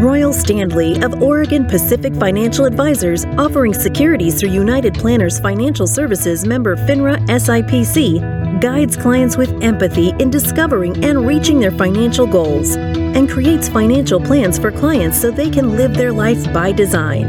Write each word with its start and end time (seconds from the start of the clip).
Royal 0.00 0.32
Standley 0.32 1.04
of 1.04 1.22
Oregon 1.22 1.66
Pacific 1.66 2.14
Financial 2.14 2.64
Advisors, 2.64 3.26
offering 3.36 3.74
securities 3.74 4.40
through 4.40 4.48
United 4.48 4.94
Planners 4.94 5.38
Financial 5.38 5.86
Services 5.86 6.46
member 6.46 6.74
FINRA 6.74 7.18
SIPC, 7.26 8.62
guides 8.62 8.96
clients 8.96 9.36
with 9.36 9.62
empathy 9.62 10.14
in 10.18 10.30
discovering 10.30 11.04
and 11.04 11.26
reaching 11.26 11.60
their 11.60 11.70
financial 11.70 12.26
goals, 12.26 12.76
and 12.76 13.28
creates 13.28 13.68
financial 13.68 14.18
plans 14.18 14.58
for 14.58 14.72
clients 14.72 15.20
so 15.20 15.30
they 15.30 15.50
can 15.50 15.76
live 15.76 15.92
their 15.92 16.12
life 16.12 16.50
by 16.50 16.72
design. 16.72 17.28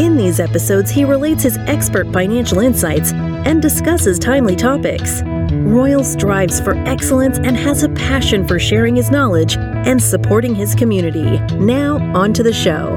In 0.00 0.16
these 0.16 0.40
episodes, 0.40 0.90
he 0.90 1.04
relates 1.04 1.44
his 1.44 1.56
expert 1.68 2.12
financial 2.12 2.58
insights 2.58 3.12
and 3.12 3.62
discusses 3.62 4.18
timely 4.18 4.56
topics. 4.56 5.22
Royal 5.52 6.02
strives 6.02 6.60
for 6.60 6.74
excellence 6.88 7.38
and 7.38 7.56
has 7.56 7.84
a 7.84 7.88
passion 7.90 8.44
for 8.48 8.58
sharing 8.58 8.96
his 8.96 9.12
knowledge 9.12 9.56
and 9.84 10.02
supporting 10.02 10.54
his 10.54 10.74
community. 10.74 11.38
Now, 11.56 11.98
on 12.16 12.32
to 12.34 12.42
the 12.42 12.52
show. 12.52 12.96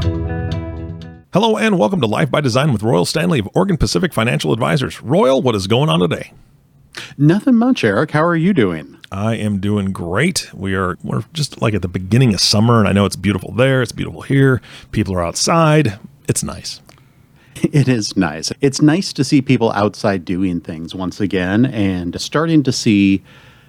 Hello 1.34 1.57
and 1.57 1.77
welcome 1.77 1.99
to 1.99 2.07
Life 2.07 2.31
by 2.31 2.39
Design 2.39 2.71
with 2.71 2.81
Royal 2.81 3.05
Standley 3.05 3.39
of 3.39 3.49
Oregon 3.53 3.76
Pacific 3.76 4.13
Financial 4.13 4.53
Advisors. 4.53 5.02
Royal, 5.02 5.41
what 5.41 5.55
is 5.55 5.67
going 5.67 5.90
on 5.90 5.99
today? 5.99 6.31
Nothing 7.17 7.55
much, 7.55 7.84
Eric. 7.84 8.12
How 8.12 8.23
are 8.23 8.35
you 8.35 8.53
doing? 8.53 8.98
I 9.12 9.35
am 9.35 9.59
doing 9.59 9.91
great. 9.91 10.49
We 10.53 10.76
are 10.76 10.98
we're 11.03 11.26
just 11.34 11.62
like 11.62 11.73
at 11.73 11.81
the 11.81 11.88
beginning 11.88 12.34
of 12.34 12.40
summer 12.40 12.79
and 12.79 12.88
I 12.88 12.93
know 12.93 13.05
it's 13.05 13.15
beautiful 13.15 13.52
there, 13.52 13.81
it's 13.81 13.91
beautiful 13.91 14.21
here. 14.21 14.62
People 14.91 15.13
are 15.15 15.26
outside. 15.26 15.99
It's 16.27 16.43
nice. 16.43 16.81
It 17.63 17.88
is 17.88 18.15
nice. 18.17 18.52
It's 18.62 18.81
nice 18.81 19.12
to 19.13 19.23
see 19.23 19.41
people 19.41 19.71
outside 19.71 20.26
doing 20.26 20.59
things 20.59 20.93
once 20.93 21.20
again 21.21 21.65
and 21.65 22.20
starting 22.20 22.63
to 22.63 22.71
see 22.71 23.23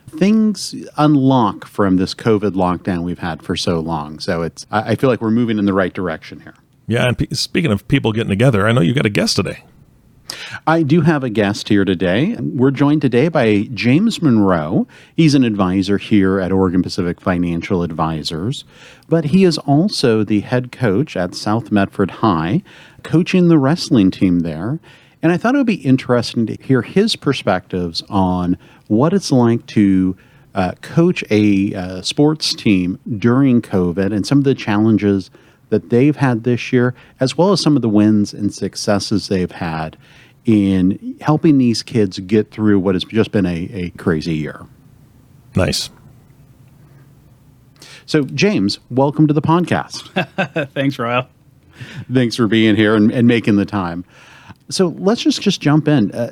things 0.09 0.75
unlock 0.97 1.67
from 1.67 1.97
this 1.97 2.15
COVID 2.15 2.53
lockdown 2.53 3.03
we've 3.03 3.19
had 3.19 3.43
for 3.43 3.57
so 3.57 3.81
long. 3.81 4.19
So 4.19 4.43
it's 4.43 4.67
I 4.71 4.95
feel 4.95 5.11
like 5.11 5.21
we're 5.21 5.31
moving 5.31 5.59
in 5.59 5.65
the 5.65 5.75
right 5.75 5.93
direction 5.93 6.41
here. 6.41 6.55
Yeah, 6.87 7.09
and 7.09 7.39
speaking 7.39 7.73
of 7.73 7.87
people 7.89 8.13
getting 8.13 8.31
together, 8.31 8.67
I 8.67 8.73
know 8.73 8.81
you 8.81 8.95
got 8.95 9.07
a 9.07 9.11
guest 9.11 9.37
today. 9.37 9.65
I 10.67 10.83
do 10.83 11.03
have 11.03 11.23
a 11.23 11.31
guest 11.31 11.69
here 11.69 11.85
today. 11.85 12.37
We're 12.41 12.73
joined 12.73 13.03
today 13.03 13.29
by 13.29 13.69
James 13.73 14.21
Monroe. 14.21 14.87
He's 15.15 15.35
an 15.35 15.45
advisor 15.45 15.99
here 15.99 16.41
at 16.41 16.53
Oregon 16.53 16.83
Pacific 16.83 17.21
Financial 17.21 17.83
Advisors, 17.83 18.65
but 19.09 19.27
he 19.27 19.45
is 19.45 19.59
also 19.59 20.25
the 20.25 20.41
head 20.41 20.73
coach 20.73 21.17
at 21.17 21.35
South 21.35 21.71
Medford 21.71 22.11
High, 22.11 22.63
coaching 23.03 23.49
the 23.49 23.59
wrestling 23.59 24.11
team 24.11 24.41
there. 24.41 24.81
And 25.27 25.33
I 25.33 25.39
thought 25.39 25.57
it 25.57 25.59
would 25.59 25.67
be 25.67 25.75
interesting 25.75 26.47
to 26.47 26.57
hear 26.63 26.83
his 26.83 27.17
perspectives 27.17 28.01
on 28.09 28.57
what 28.87 29.13
it's 29.13 29.33
like 29.33 29.67
to 29.67 30.17
uh, 30.55 30.75
coach 30.83 31.25
a 31.33 31.75
uh, 31.75 32.03
sports 32.03 32.55
team 32.55 33.01
during 33.19 33.61
COVID 33.61 34.15
and 34.15 34.25
some 34.25 34.39
of 34.39 34.45
the 34.45 34.55
challenges 34.55 35.33
that 35.71 35.91
they've 35.91 36.15
had 36.15 36.45
this 36.45 36.73
year, 36.73 36.95
as 37.19 37.37
well 37.37 37.51
as 37.51 37.61
some 37.61 37.75
of 37.75 37.83
the 37.83 37.89
wins 37.89 38.33
and 38.33 38.55
successes 38.55 39.27
they've 39.27 39.51
had 39.51 39.97
in 40.45 41.17
helping 41.21 41.59
these 41.59 41.83
kids 41.83 42.21
get 42.21 42.53
through 42.53 42.79
what 42.79 42.95
has 42.95 43.03
just 43.03 43.33
been 43.33 43.47
a, 43.47 43.69
a 43.73 43.91
crazy 43.99 44.37
year. 44.37 44.65
Nice. 45.57 45.91
So, 48.05 48.23
James, 48.23 48.79
welcome 48.91 49.27
to 49.27 49.35
the 49.35 49.43
podcast. 49.43 50.69
Thanks, 50.73 51.01
Royal. 51.01 51.27
Thanks 52.13 52.37
for 52.37 52.47
being 52.47 52.77
here 52.77 52.95
and, 52.95 53.11
and, 53.11 53.27
making 53.27 53.57
the 53.57 53.67
time. 53.67 54.05
So, 54.69 54.89
let's 54.99 55.23
just, 55.23 55.41
just 55.43 55.61
jump 55.61 55.89
in. 55.89 56.11
Uh, 56.13 56.31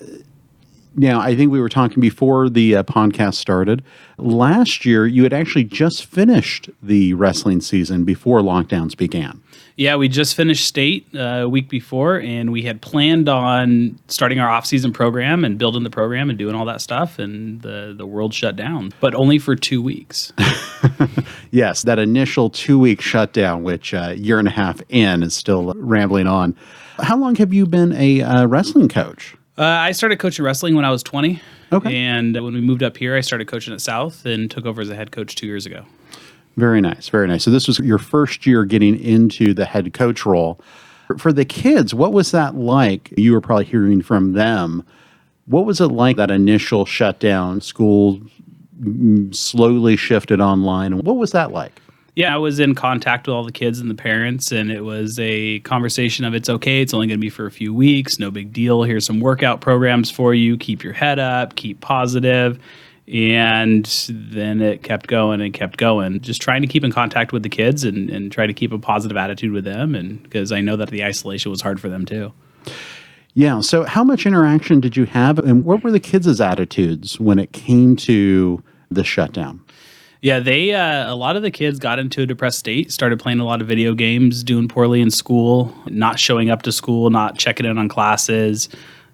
now, 0.96 1.20
I 1.20 1.34
think 1.34 1.50
we 1.50 1.60
were 1.60 1.68
talking 1.68 2.00
before 2.00 2.48
the 2.48 2.76
uh, 2.76 2.82
podcast 2.84 3.34
started. 3.34 3.82
Last 4.16 4.84
year, 4.84 5.06
you 5.06 5.24
had 5.24 5.32
actually 5.32 5.64
just 5.64 6.04
finished 6.04 6.70
the 6.82 7.14
wrestling 7.14 7.60
season 7.60 8.04
before 8.04 8.40
lockdowns 8.40 8.96
began. 8.96 9.42
Yeah, 9.76 9.96
we 9.96 10.08
just 10.08 10.36
finished 10.36 10.66
state 10.66 11.08
uh, 11.16 11.18
a 11.18 11.48
week 11.48 11.68
before, 11.68 12.20
and 12.20 12.52
we 12.52 12.62
had 12.62 12.80
planned 12.80 13.28
on 13.28 13.98
starting 14.06 14.38
our 14.38 14.48
off-season 14.48 14.92
program 14.92 15.44
and 15.44 15.58
building 15.58 15.82
the 15.82 15.90
program 15.90 16.30
and 16.30 16.38
doing 16.38 16.54
all 16.54 16.64
that 16.66 16.80
stuff, 16.80 17.18
and 17.18 17.60
the 17.62 17.92
the 17.96 18.06
world 18.06 18.32
shut 18.32 18.54
down, 18.54 18.92
but 19.00 19.16
only 19.16 19.38
for 19.40 19.56
two 19.56 19.82
weeks. 19.82 20.32
yes, 21.50 21.82
that 21.82 21.98
initial 21.98 22.50
two-week 22.50 23.00
shutdown, 23.00 23.64
which 23.64 23.92
a 23.92 24.10
uh, 24.10 24.10
year 24.10 24.38
and 24.38 24.46
a 24.46 24.52
half 24.52 24.80
in, 24.90 25.24
is 25.24 25.34
still 25.34 25.74
rambling 25.74 26.28
on. 26.28 26.54
How 27.00 27.16
long 27.16 27.34
have 27.36 27.52
you 27.52 27.66
been 27.66 27.92
a 27.94 28.22
uh, 28.22 28.46
wrestling 28.46 28.88
coach? 28.88 29.34
Uh, 29.56 29.62
I 29.62 29.92
started 29.92 30.18
coaching 30.18 30.44
wrestling 30.44 30.74
when 30.74 30.84
I 30.84 30.90
was 30.90 31.02
20. 31.02 31.40
Okay. 31.72 31.96
And 31.96 32.34
when 32.34 32.54
we 32.54 32.60
moved 32.60 32.82
up 32.82 32.96
here, 32.96 33.16
I 33.16 33.20
started 33.20 33.46
coaching 33.46 33.72
at 33.72 33.80
South 33.80 34.26
and 34.26 34.50
took 34.50 34.66
over 34.66 34.82
as 34.82 34.90
a 34.90 34.96
head 34.96 35.12
coach 35.12 35.36
two 35.36 35.46
years 35.46 35.64
ago. 35.64 35.84
Very 36.56 36.80
nice. 36.80 37.08
Very 37.08 37.28
nice. 37.28 37.44
So 37.44 37.50
this 37.50 37.66
was 37.66 37.78
your 37.80 37.98
first 37.98 38.46
year 38.46 38.64
getting 38.64 38.98
into 39.00 39.54
the 39.54 39.64
head 39.64 39.92
coach 39.92 40.26
role. 40.26 40.60
For 41.18 41.32
the 41.32 41.44
kids, 41.44 41.94
what 41.94 42.12
was 42.12 42.30
that 42.30 42.54
like? 42.54 43.12
You 43.16 43.32
were 43.32 43.40
probably 43.40 43.66
hearing 43.66 44.02
from 44.02 44.32
them. 44.32 44.84
What 45.46 45.66
was 45.66 45.80
it 45.80 45.88
like 45.88 46.16
that 46.16 46.30
initial 46.30 46.86
shutdown? 46.86 47.60
School 47.60 48.20
slowly 49.30 49.96
shifted 49.96 50.40
online. 50.40 50.98
What 50.98 51.16
was 51.16 51.32
that 51.32 51.52
like? 51.52 51.80
Yeah, 52.16 52.32
I 52.32 52.38
was 52.38 52.60
in 52.60 52.76
contact 52.76 53.26
with 53.26 53.34
all 53.34 53.44
the 53.44 53.50
kids 53.50 53.80
and 53.80 53.90
the 53.90 53.94
parents, 53.94 54.52
and 54.52 54.70
it 54.70 54.82
was 54.82 55.18
a 55.18 55.58
conversation 55.60 56.24
of 56.24 56.32
it's 56.32 56.48
okay. 56.48 56.80
It's 56.80 56.94
only 56.94 57.08
going 57.08 57.18
to 57.18 57.20
be 57.20 57.30
for 57.30 57.46
a 57.46 57.50
few 57.50 57.74
weeks. 57.74 58.20
No 58.20 58.30
big 58.30 58.52
deal. 58.52 58.84
Here's 58.84 59.04
some 59.04 59.18
workout 59.18 59.60
programs 59.60 60.12
for 60.12 60.32
you. 60.32 60.56
Keep 60.56 60.84
your 60.84 60.92
head 60.92 61.18
up. 61.18 61.56
Keep 61.56 61.80
positive. 61.80 62.60
And 63.08 63.84
then 64.08 64.62
it 64.62 64.84
kept 64.84 65.08
going 65.08 65.40
and 65.40 65.52
kept 65.52 65.76
going. 65.76 66.20
Just 66.20 66.40
trying 66.40 66.62
to 66.62 66.68
keep 66.68 66.84
in 66.84 66.92
contact 66.92 67.32
with 67.32 67.42
the 67.42 67.48
kids 67.48 67.82
and, 67.82 68.08
and 68.08 68.30
try 68.30 68.46
to 68.46 68.54
keep 68.54 68.72
a 68.72 68.78
positive 68.78 69.16
attitude 69.16 69.52
with 69.52 69.64
them. 69.64 69.94
And 69.96 70.22
because 70.22 70.52
I 70.52 70.60
know 70.60 70.76
that 70.76 70.90
the 70.90 71.04
isolation 71.04 71.50
was 71.50 71.60
hard 71.60 71.80
for 71.80 71.88
them 71.88 72.06
too. 72.06 72.32
Yeah. 73.34 73.60
So, 73.60 73.82
how 73.82 74.04
much 74.04 74.24
interaction 74.24 74.78
did 74.78 74.96
you 74.96 75.04
have, 75.06 75.40
and 75.40 75.64
what 75.64 75.82
were 75.82 75.90
the 75.90 76.00
kids' 76.00 76.40
attitudes 76.40 77.18
when 77.18 77.40
it 77.40 77.52
came 77.52 77.96
to 77.96 78.62
the 78.90 79.02
shutdown? 79.02 79.63
Yeah, 80.24 80.40
they 80.40 80.72
uh, 80.72 81.12
a 81.12 81.14
lot 81.14 81.36
of 81.36 81.42
the 81.42 81.50
kids 81.50 81.78
got 81.78 81.98
into 81.98 82.22
a 82.22 82.26
depressed 82.26 82.58
state, 82.58 82.90
started 82.90 83.20
playing 83.20 83.40
a 83.40 83.44
lot 83.44 83.60
of 83.60 83.68
video 83.68 83.92
games, 83.92 84.42
doing 84.42 84.68
poorly 84.68 85.02
in 85.02 85.10
school, 85.10 85.76
not 85.84 86.18
showing 86.18 86.48
up 86.48 86.62
to 86.62 86.72
school, 86.72 87.10
not 87.10 87.36
checking 87.36 87.66
in 87.66 87.76
on 87.76 87.90
classes, 87.90 88.70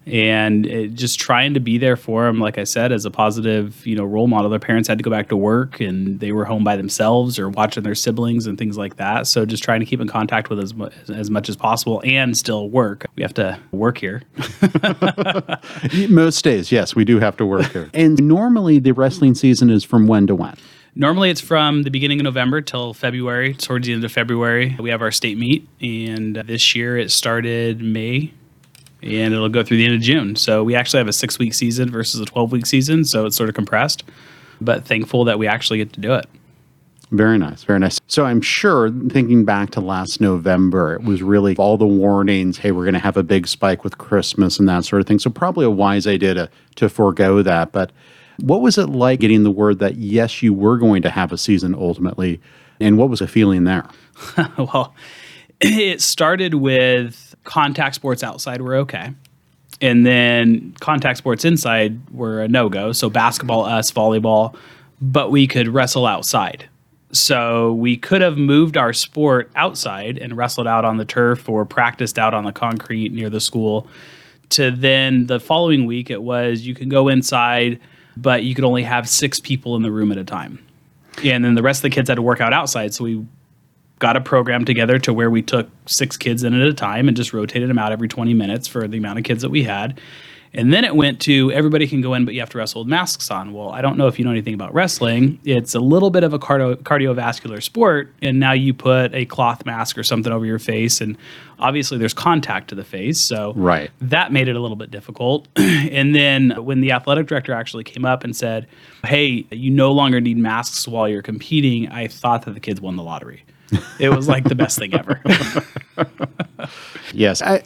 and 0.07 0.67
it, 0.67 0.95
just 0.95 1.19
trying 1.19 1.53
to 1.55 1.59
be 1.59 1.79
there 1.79 1.97
for 1.97 2.27
them. 2.27 2.39
Like 2.39 2.59
I 2.59 2.63
said, 2.63 2.93
as 2.93 3.07
a 3.07 3.11
positive, 3.11 3.85
you 3.85 3.97
know, 3.97 4.05
role 4.05 4.29
model. 4.29 4.49
Their 4.51 4.61
parents 4.61 4.89
had 4.89 4.99
to 4.99 5.03
go 5.03 5.11
back 5.11 5.29
to 5.31 5.37
work, 5.37 5.81
and 5.81 6.21
they 6.21 6.31
were 6.31 6.45
home 6.45 6.63
by 6.63 6.77
themselves 6.77 7.41
or 7.41 7.49
watching 7.49 7.83
their 7.83 7.97
siblings 7.97 8.47
and 8.47 8.57
things 8.57 8.79
like 8.79 8.95
that. 8.99 9.27
So 9.27 9.45
just 9.45 9.65
trying 9.65 9.81
to 9.81 9.87
keep 9.87 10.01
in 10.01 10.07
contact 10.07 10.49
with 10.49 10.61
as 10.61 10.73
as 11.13 11.29
much 11.29 11.49
as 11.49 11.57
possible 11.57 12.01
and 12.05 12.39
still 12.39 12.71
work. 12.71 13.07
We 13.17 13.25
have 13.25 13.35
to 13.35 13.59
work 13.73 13.99
here. 13.99 14.23
Most 16.09 16.45
days, 16.45 16.71
yes, 16.71 16.95
we 16.95 17.05
do 17.05 17.19
have 17.19 17.37
to 17.39 17.47
work 17.47 17.67
here. 17.73 17.91
And 17.95 18.23
normally, 18.23 18.79
the 18.79 18.93
wrestling 18.93 19.35
season 19.35 19.71
is 19.71 19.83
from 19.83 20.07
when 20.07 20.29
to 20.29 20.37
when. 20.37 20.57
Normally, 20.95 21.31
it's 21.31 21.41
from 21.41 21.85
the 21.85 21.91
beginning 21.91 22.19
of 22.21 22.25
November 22.25 22.61
till 22.61 22.95
February. 22.95 23.55
Towards 23.55 23.87
the 23.87 23.93
end 23.93 24.05
of 24.05 24.11
February, 24.11 24.77
we 24.81 24.91
have 24.91 25.03
our 25.03 25.13
state 25.13 25.39
meet, 25.39 25.69
and 25.81 26.37
this 26.37 26.75
year 26.75 26.99
it 26.99 27.11
started 27.13 27.81
May, 27.81 28.33
and 29.03 29.33
it'll 29.33 29.49
go 29.49 29.63
through 29.63 29.77
the 29.77 29.87
end 29.87 29.95
of 29.95 30.01
June. 30.01 30.35
So 30.35 30.65
we 30.65 30.75
actually 30.75 30.99
have 30.99 31.09
a 31.09 31.13
six-week 31.13 31.55
season 31.55 31.91
versus 31.91 32.21
a 32.21 32.25
twelve-week 32.25 32.67
season, 32.67 33.05
so 33.05 33.25
it's 33.25 33.37
sort 33.37 33.49
of 33.49 33.55
compressed. 33.55 34.03
But 34.61 34.85
thankful 34.85 35.25
that 35.25 35.39
we 35.39 35.47
actually 35.47 35.79
get 35.79 35.93
to 35.93 36.01
do 36.01 36.13
it. 36.13 36.27
Very 37.13 37.39
nice, 37.39 37.65
very 37.65 37.79
nice. 37.79 38.01
So 38.09 38.25
I'm 38.25 38.41
sure, 38.41 38.91
thinking 38.91 39.45
back 39.45 39.71
to 39.71 39.81
last 39.81 40.21
November, 40.21 40.95
it 40.95 41.03
was 41.03 41.23
really 41.23 41.57
all 41.57 41.77
the 41.77 41.87
warnings. 41.87 42.59
Hey, 42.59 42.73
we're 42.73 42.85
going 42.85 42.95
to 42.95 43.01
have 43.01 43.17
a 43.17 43.23
big 43.23 43.49
spike 43.49 43.85
with 43.85 43.99
Christmas 43.99 44.59
and 44.59 44.69
that 44.69 44.85
sort 44.85 45.01
of 45.01 45.09
thing. 45.09 45.19
So 45.19 45.31
probably 45.31 45.65
a 45.65 45.71
wise 45.71 46.07
idea 46.07 46.35
to 46.35 46.51
to 46.77 46.89
forego 46.89 47.43
that, 47.43 47.73
but 47.73 47.91
what 48.41 48.61
was 48.61 48.79
it 48.79 48.87
like 48.87 49.21
getting 49.21 49.43
the 49.43 49.51
word 49.51 49.79
that, 49.79 49.97
yes, 49.97 50.43
you 50.43 50.53
were 50.53 50.79
going 50.79 51.03
to 51.03 51.11
have 51.11 51.33
a 51.33 51.39
season 51.39 51.75
ultimately? 51.75 52.41
And 52.81 52.97
what 52.97 53.11
was 53.11 53.21
the 53.21 53.29
feeling 53.29 53.65
there? 53.65 53.87
well, 54.59 54.95
it 55.61 56.01
started 56.01 56.55
with 56.55 57.35
contact 57.45 57.95
sports 57.95 58.23
outside 58.23 58.63
were 58.63 58.77
okay. 58.77 59.13
And 59.83 60.05
then 60.05 60.75
contact 60.81 61.19
sports 61.19 61.45
inside 61.45 62.11
were 62.11 62.43
a 62.43 62.49
no 62.49 62.69
go. 62.69 62.93
So 62.93 63.09
basketball, 63.09 63.65
us, 63.65 63.91
volleyball, 63.91 64.55
but 65.01 65.31
we 65.31 65.47
could 65.47 65.69
wrestle 65.69 66.07
outside. 66.07 66.69
So 67.13 67.73
we 67.73 67.97
could 67.97 68.21
have 68.21 68.37
moved 68.37 68.77
our 68.77 68.93
sport 68.93 69.51
outside 69.57 70.19
and 70.19 70.37
wrestled 70.37 70.67
out 70.67 70.85
on 70.85 70.99
the 70.99 71.05
turf 71.05 71.49
or 71.49 71.65
practiced 71.65 72.19
out 72.19 72.35
on 72.35 72.45
the 72.45 72.53
concrete 72.53 73.13
near 73.13 73.31
the 73.31 73.41
school. 73.41 73.89
To 74.51 74.71
then 74.71 75.27
the 75.27 75.41
following 75.41 75.87
week, 75.87 76.11
it 76.11 76.23
was 76.23 76.61
you 76.61 76.75
can 76.75 76.89
go 76.89 77.09
inside 77.09 77.81
but 78.21 78.45
you 78.45 78.55
could 78.55 78.65
only 78.65 78.83
have 78.83 79.09
six 79.09 79.41
people 79.41 79.77
in 79.77 79.83
the 79.83 79.91
room 79.91 80.13
at 80.13 80.19
a 80.19 80.25
time. 80.25 80.65
And 81.25 81.45
then 81.45 81.55
the 81.55 81.63
rest 81.63 81.79
of 81.79 81.83
the 81.83 81.91
kids 81.91 82.09
had 82.09 82.17
to 82.17 82.23
work 82.23 82.41
out 82.41 82.53
outside. 82.53 82.95
So 82.95 83.05
we 83.05 83.25
got 83.99 84.17
a 84.17 84.21
program 84.21 84.65
together 84.65 84.99
to 84.99 85.13
where 85.13 85.31
we 85.31 85.43
took 85.43 85.69
six 85.87 86.17
kids 86.17 86.43
in 86.43 86.59
at 86.59 86.67
a 86.67 86.73
time 86.73 87.09
and 87.09 87.17
just 87.17 87.33
rotated 87.33 87.69
them 87.69 87.79
out 87.79 87.93
every 87.93 88.09
20 88.09 88.35
minutes 88.35 88.67
for 88.67 88.89
the 88.89 88.99
amount 88.99 89.19
of 89.19 89.25
kids 89.25 89.43
that 89.43 89.51
we 89.51 89.63
had. 89.63 90.01
And 90.53 90.73
then 90.73 90.85
it 90.85 90.97
went 90.97 91.21
to 91.23 91.53
everybody 91.53 91.87
can 91.87 92.01
go 92.01 92.15
in, 92.15 92.25
but 92.25 92.35
you 92.35 92.41
have 92.41 92.51
to 92.51 92.59
wrestle 92.59 92.83
with 92.83 92.89
masks 92.89 93.31
on. 93.31 93.53
Well, 93.53 93.71
I 93.71 93.81
don't 93.83 93.97
know 93.97 94.09
if 94.09 94.19
you 94.19 94.25
know 94.25 94.33
anything 94.33 94.53
about 94.55 94.75
wrestling. 94.75 95.39
It's 95.45 95.77
a 95.77 95.79
little 95.81 96.11
bit 96.11 96.25
of 96.25 96.33
a 96.33 96.41
cardio- 96.41 96.75
cardiovascular 96.79 97.63
sport, 97.63 98.13
and 98.21 98.41
now 98.41 98.51
you 98.51 98.75
put 98.75 99.15
a 99.15 99.27
cloth 99.27 99.65
mask 99.65 99.97
or 99.97 100.03
something 100.03 100.33
over 100.33 100.45
your 100.45 100.59
face, 100.59 101.01
and 101.01 101.17
obviously 101.61 101.99
there's 101.99 102.15
contact 102.15 102.69
to 102.71 102.75
the 102.75 102.83
face. 102.83 103.21
So 103.21 103.53
Right. 103.55 103.93
that 104.01 104.33
made 104.33 104.49
it 104.49 104.57
a 104.57 104.61
little 104.61 104.77
bit 104.77 104.91
difficult. 104.91 105.47
and 105.57 106.17
then 106.17 106.51
when 106.65 106.81
the 106.81 106.91
athletic 106.91 107.29
director 107.29 107.53
actually 107.55 107.85
came 107.85 108.05
up 108.05 108.25
and 108.25 108.35
said, 108.35 108.67
"Hey, 109.05 109.47
you 109.53 109.71
no 109.71 109.93
longer 109.93 110.21
need 110.21 110.37
masks 110.37 110.89
while 110.89 111.09
you're 111.09 111.23
competing," 111.23 111.89
I 111.91 112.09
thought 112.09 112.45
that 112.47 112.55
the 112.55 112.61
kids 112.61 112.81
won 112.81 112.97
the 112.97 113.05
lottery. 113.05 113.45
It 114.01 114.09
was 114.09 114.27
like 114.27 114.43
the 114.43 114.57
best 114.57 114.79
thing 114.81 114.95
ever. 114.95 115.21
Yes. 117.13 117.43
I, 117.43 117.63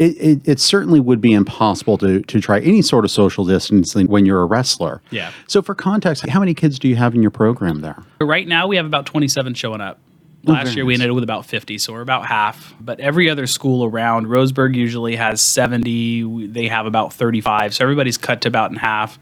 it, 0.00 0.16
it, 0.16 0.48
it 0.48 0.60
certainly 0.60 0.98
would 0.98 1.20
be 1.20 1.34
impossible 1.34 1.98
to, 1.98 2.22
to 2.22 2.40
try 2.40 2.58
any 2.60 2.80
sort 2.80 3.04
of 3.04 3.10
social 3.10 3.44
distancing 3.44 4.06
when 4.06 4.24
you're 4.24 4.40
a 4.40 4.46
wrestler. 4.46 5.02
Yeah. 5.10 5.30
So, 5.46 5.60
for 5.60 5.74
context, 5.74 6.26
how 6.26 6.40
many 6.40 6.54
kids 6.54 6.78
do 6.78 6.88
you 6.88 6.96
have 6.96 7.14
in 7.14 7.20
your 7.20 7.30
program 7.30 7.82
there? 7.82 8.02
right 8.18 8.48
now, 8.48 8.66
we 8.66 8.76
have 8.76 8.86
about 8.86 9.04
27 9.04 9.52
showing 9.54 9.82
up. 9.82 9.98
Last 10.44 10.74
year 10.74 10.86
we 10.86 10.94
ended 10.94 11.12
with 11.12 11.22
about 11.22 11.44
50, 11.44 11.76
so 11.76 11.92
we're 11.92 12.00
about 12.00 12.24
half. 12.24 12.74
But 12.80 12.98
every 12.98 13.28
other 13.28 13.46
school 13.46 13.84
around, 13.84 14.26
Roseburg 14.26 14.74
usually 14.74 15.16
has 15.16 15.42
70. 15.42 16.46
They 16.46 16.68
have 16.68 16.86
about 16.86 17.12
35, 17.12 17.74
so 17.74 17.84
everybody's 17.84 18.16
cut 18.16 18.40
to 18.42 18.48
about 18.48 18.70
in 18.70 18.78
half. 18.78 19.18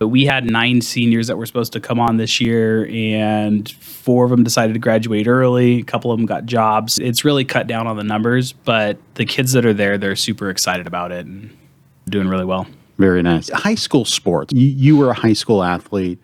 But 0.00 0.08
we 0.08 0.24
had 0.24 0.50
nine 0.50 0.80
seniors 0.80 1.26
that 1.26 1.36
were 1.36 1.44
supposed 1.44 1.74
to 1.74 1.80
come 1.80 2.00
on 2.00 2.16
this 2.16 2.40
year, 2.40 2.88
and 2.90 3.70
four 3.70 4.24
of 4.24 4.30
them 4.30 4.42
decided 4.42 4.72
to 4.72 4.78
graduate 4.78 5.28
early. 5.28 5.80
A 5.80 5.82
couple 5.82 6.10
of 6.10 6.18
them 6.18 6.24
got 6.24 6.46
jobs. 6.46 6.98
It's 6.98 7.22
really 7.22 7.44
cut 7.44 7.66
down 7.66 7.86
on 7.86 7.98
the 7.98 8.02
numbers, 8.02 8.52
but 8.52 8.96
the 9.16 9.26
kids 9.26 9.52
that 9.52 9.66
are 9.66 9.74
there, 9.74 9.98
they're 9.98 10.16
super 10.16 10.48
excited 10.48 10.86
about 10.86 11.12
it 11.12 11.26
and 11.26 11.54
doing 12.08 12.28
really 12.28 12.46
well. 12.46 12.66
Very 12.96 13.22
nice. 13.22 13.50
High 13.50 13.74
school 13.74 14.06
sports. 14.06 14.54
You, 14.54 14.68
you 14.68 14.96
were 14.96 15.10
a 15.10 15.14
high 15.14 15.34
school 15.34 15.62
athlete. 15.62 16.18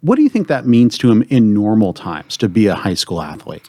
What 0.00 0.16
do 0.16 0.22
you 0.22 0.28
think 0.28 0.48
that 0.48 0.66
means 0.66 0.98
to 0.98 1.08
him 1.08 1.22
in 1.30 1.54
normal 1.54 1.92
times 1.92 2.36
to 2.38 2.48
be 2.48 2.66
a 2.66 2.74
high 2.74 2.94
school 2.94 3.22
athlete? 3.22 3.68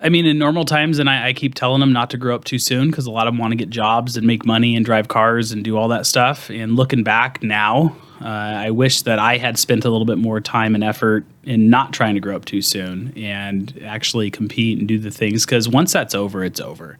I 0.00 0.08
mean, 0.08 0.24
in 0.24 0.38
normal 0.38 0.64
times, 0.64 1.00
and 1.00 1.10
I, 1.10 1.28
I 1.28 1.32
keep 1.32 1.54
telling 1.54 1.80
them 1.80 1.92
not 1.92 2.10
to 2.10 2.16
grow 2.16 2.36
up 2.36 2.44
too 2.44 2.60
soon 2.60 2.90
because 2.90 3.06
a 3.06 3.10
lot 3.10 3.26
of 3.26 3.34
them 3.34 3.38
want 3.38 3.50
to 3.50 3.56
get 3.56 3.70
jobs 3.70 4.16
and 4.16 4.24
make 4.24 4.46
money 4.46 4.76
and 4.76 4.84
drive 4.84 5.08
cars 5.08 5.50
and 5.50 5.64
do 5.64 5.76
all 5.76 5.88
that 5.88 6.06
stuff. 6.06 6.48
And 6.48 6.76
looking 6.76 7.02
back 7.02 7.42
now, 7.42 7.96
uh, 8.20 8.26
I 8.26 8.70
wish 8.70 9.02
that 9.02 9.18
I 9.18 9.36
had 9.36 9.58
spent 9.58 9.84
a 9.84 9.90
little 9.90 10.06
bit 10.06 10.18
more 10.18 10.40
time 10.40 10.74
and 10.74 10.82
effort 10.82 11.24
in 11.44 11.68
not 11.70 11.92
trying 11.92 12.14
to 12.14 12.20
grow 12.20 12.34
up 12.34 12.44
too 12.44 12.62
soon 12.62 13.12
and 13.16 13.78
actually 13.84 14.30
compete 14.30 14.78
and 14.78 14.88
do 14.88 14.98
the 14.98 15.10
things 15.10 15.44
because 15.44 15.68
once 15.68 15.92
that's 15.92 16.14
over, 16.14 16.44
it's 16.44 16.60
over. 16.60 16.96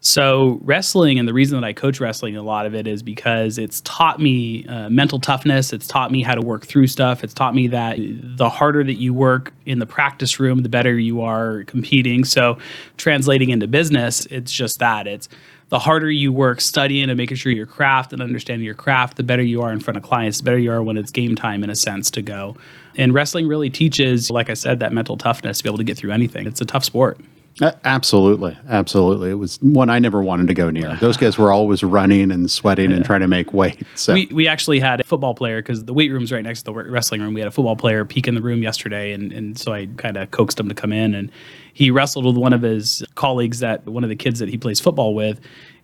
So 0.00 0.60
wrestling, 0.62 1.18
and 1.18 1.26
the 1.26 1.32
reason 1.32 1.60
that 1.60 1.66
I 1.66 1.72
coach 1.72 2.00
wrestling, 2.00 2.36
a 2.36 2.42
lot 2.42 2.66
of 2.66 2.74
it 2.74 2.86
is 2.86 3.02
because 3.02 3.58
it's 3.58 3.80
taught 3.80 4.20
me 4.20 4.66
uh, 4.66 4.88
mental 4.88 5.18
toughness. 5.18 5.72
It's 5.72 5.86
taught 5.86 6.12
me 6.12 6.22
how 6.22 6.34
to 6.34 6.40
work 6.40 6.66
through 6.66 6.86
stuff. 6.86 7.24
It's 7.24 7.34
taught 7.34 7.54
me 7.54 7.68
that 7.68 7.96
the 7.98 8.48
harder 8.48 8.84
that 8.84 8.94
you 8.94 9.12
work 9.12 9.52
in 9.66 9.78
the 9.78 9.86
practice 9.86 10.38
room, 10.38 10.62
the 10.62 10.68
better 10.68 10.98
you 10.98 11.22
are 11.22 11.64
competing. 11.64 12.24
So 12.24 12.58
translating 12.96 13.50
into 13.50 13.66
business, 13.66 14.26
it's 14.26 14.52
just 14.52 14.78
that. 14.78 15.06
It's 15.06 15.28
the 15.68 15.78
harder 15.78 16.10
you 16.10 16.32
work 16.32 16.60
studying 16.60 17.10
and 17.10 17.16
making 17.16 17.36
sure 17.36 17.52
your 17.52 17.66
craft 17.66 18.12
and 18.12 18.22
understanding 18.22 18.64
your 18.64 18.74
craft, 18.74 19.16
the 19.16 19.22
better 19.22 19.42
you 19.42 19.60
are 19.62 19.72
in 19.72 19.80
front 19.80 19.96
of 19.96 20.02
clients, 20.02 20.38
the 20.38 20.44
better 20.44 20.58
you 20.58 20.72
are 20.72 20.82
when 20.82 20.96
it's 20.96 21.10
game 21.10 21.34
time, 21.34 21.62
in 21.62 21.70
a 21.70 21.76
sense, 21.76 22.10
to 22.12 22.22
go. 22.22 22.56
And 22.96 23.12
wrestling 23.12 23.46
really 23.46 23.70
teaches, 23.70 24.30
like 24.30 24.50
I 24.50 24.54
said, 24.54 24.80
that 24.80 24.92
mental 24.92 25.16
toughness 25.16 25.58
to 25.58 25.64
be 25.64 25.68
able 25.68 25.78
to 25.78 25.84
get 25.84 25.96
through 25.96 26.12
anything. 26.12 26.46
It's 26.46 26.60
a 26.60 26.64
tough 26.64 26.84
sport. 26.84 27.20
Uh, 27.60 27.72
absolutely, 27.84 28.56
absolutely. 28.68 29.30
It 29.30 29.34
was 29.34 29.60
one 29.60 29.90
I 29.90 29.98
never 29.98 30.22
wanted 30.22 30.46
to 30.46 30.54
go 30.54 30.70
near. 30.70 30.94
Those 30.96 31.16
guys 31.16 31.36
were 31.36 31.52
always 31.52 31.82
running 31.82 32.30
and 32.30 32.48
sweating 32.48 32.92
and 32.92 33.04
trying 33.04 33.20
to 33.20 33.28
make 33.28 33.52
weight. 33.52 33.82
So 33.96 34.14
We, 34.14 34.26
we 34.26 34.46
actually 34.46 34.78
had 34.78 35.00
a 35.00 35.04
football 35.04 35.34
player 35.34 35.60
because 35.60 35.84
the 35.84 35.92
weight 35.92 36.12
room's 36.12 36.30
right 36.30 36.44
next 36.44 36.60
to 36.60 36.64
the 36.66 36.72
wrestling 36.72 37.20
room. 37.20 37.34
We 37.34 37.40
had 37.40 37.48
a 37.48 37.50
football 37.50 37.74
player 37.74 38.04
peek 38.04 38.28
in 38.28 38.36
the 38.36 38.42
room 38.42 38.62
yesterday, 38.62 39.12
and, 39.12 39.32
and 39.32 39.58
so 39.58 39.72
I 39.72 39.88
kind 39.96 40.16
of 40.16 40.30
coaxed 40.30 40.60
him 40.60 40.68
to 40.68 40.74
come 40.74 40.92
in. 40.92 41.14
And 41.14 41.32
he 41.78 41.92
wrestled 41.92 42.24
with 42.24 42.36
one 42.36 42.52
of 42.52 42.60
his 42.62 43.04
colleagues, 43.14 43.60
that 43.60 43.86
one 43.86 44.02
of 44.02 44.10
the 44.10 44.16
kids 44.16 44.40
that 44.40 44.48
he 44.48 44.58
plays 44.58 44.80
football 44.80 45.14
with. 45.14 45.38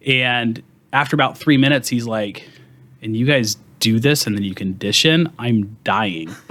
And 0.05 0.61
after 0.93 1.15
about 1.15 1.39
three 1.39 1.57
minutes, 1.57 1.89
he's 1.89 2.05
like, 2.05 2.43
"And 3.01 3.17
you 3.17 3.25
guys 3.25 3.57
do 3.79 4.01
this, 4.01 4.27
and 4.27 4.35
then 4.35 4.43
you 4.43 4.57
condition? 4.57 5.31
I'm 5.39 5.77
dying." 5.85 6.35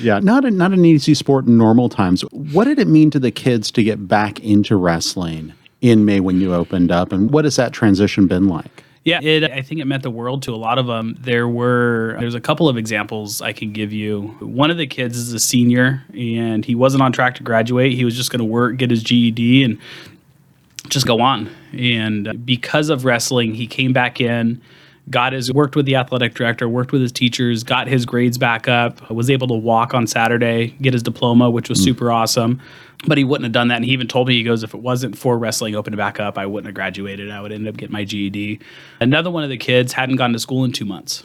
yeah, 0.00 0.18
not 0.20 0.46
a, 0.46 0.50
not 0.50 0.72
an 0.72 0.86
easy 0.86 1.12
sport 1.12 1.44
in 1.44 1.58
normal 1.58 1.90
times. 1.90 2.22
What 2.32 2.64
did 2.64 2.78
it 2.78 2.88
mean 2.88 3.10
to 3.10 3.18
the 3.18 3.30
kids 3.30 3.70
to 3.72 3.82
get 3.82 4.08
back 4.08 4.40
into 4.40 4.76
wrestling 4.76 5.52
in 5.82 6.06
May 6.06 6.20
when 6.20 6.40
you 6.40 6.54
opened 6.54 6.90
up, 6.90 7.12
and 7.12 7.30
what 7.30 7.44
has 7.44 7.56
that 7.56 7.74
transition 7.74 8.28
been 8.28 8.48
like? 8.48 8.82
Yeah, 9.06 9.20
it, 9.22 9.44
I 9.44 9.62
think 9.62 9.80
it 9.80 9.84
meant 9.84 10.02
the 10.02 10.10
world 10.10 10.42
to 10.42 10.52
a 10.52 10.56
lot 10.56 10.78
of 10.78 10.88
them. 10.88 11.16
There 11.20 11.46
were 11.46 12.16
there's 12.18 12.34
a 12.34 12.40
couple 12.40 12.68
of 12.68 12.76
examples 12.76 13.40
I 13.40 13.52
can 13.52 13.72
give 13.72 13.92
you. 13.92 14.34
One 14.40 14.68
of 14.68 14.78
the 14.78 14.86
kids 14.88 15.16
is 15.16 15.32
a 15.32 15.38
senior 15.38 16.02
and 16.12 16.64
he 16.64 16.74
wasn't 16.74 17.04
on 17.04 17.12
track 17.12 17.36
to 17.36 17.44
graduate. 17.44 17.92
He 17.92 18.04
was 18.04 18.16
just 18.16 18.32
going 18.32 18.40
to 18.40 18.44
work, 18.44 18.78
get 18.78 18.90
his 18.90 19.04
GED 19.04 19.62
and 19.62 19.78
just 20.88 21.06
go 21.06 21.20
on. 21.20 21.48
And 21.72 22.44
because 22.44 22.88
of 22.88 23.04
wrestling, 23.04 23.54
he 23.54 23.68
came 23.68 23.92
back 23.92 24.20
in, 24.20 24.60
got 25.10 25.32
his 25.32 25.52
worked 25.52 25.76
with 25.76 25.86
the 25.86 25.96
athletic 25.96 26.34
director, 26.34 26.68
worked 26.68 26.92
with 26.92 27.00
his 27.00 27.12
teachers, 27.12 27.62
got 27.62 27.86
his 27.86 28.04
grades 28.04 28.38
back 28.38 28.68
up, 28.68 29.10
was 29.10 29.30
able 29.30 29.48
to 29.48 29.54
walk 29.54 29.94
on 29.94 30.06
Saturday, 30.06 30.68
get 30.80 30.92
his 30.92 31.02
diploma, 31.02 31.50
which 31.50 31.68
was 31.68 31.80
mm. 31.80 31.84
super 31.84 32.10
awesome. 32.10 32.60
But 33.06 33.18
he 33.18 33.24
wouldn't 33.24 33.44
have 33.44 33.52
done 33.52 33.68
that. 33.68 33.76
And 33.76 33.84
he 33.84 33.92
even 33.92 34.08
told 34.08 34.26
me, 34.26 34.34
he 34.34 34.42
goes, 34.42 34.62
if 34.62 34.74
it 34.74 34.80
wasn't 34.80 35.16
for 35.16 35.38
wrestling 35.38 35.74
opening 35.74 35.98
back 35.98 36.18
up, 36.18 36.38
I 36.38 36.46
wouldn't 36.46 36.66
have 36.66 36.74
graduated. 36.74 37.30
I 37.30 37.40
would 37.40 37.52
end 37.52 37.68
up 37.68 37.76
getting 37.76 37.92
my 37.92 38.04
GED. 38.04 38.58
Another 39.00 39.30
one 39.30 39.44
of 39.44 39.50
the 39.50 39.58
kids 39.58 39.92
hadn't 39.92 40.16
gone 40.16 40.32
to 40.32 40.38
school 40.38 40.64
in 40.64 40.72
two 40.72 40.86
months 40.86 41.24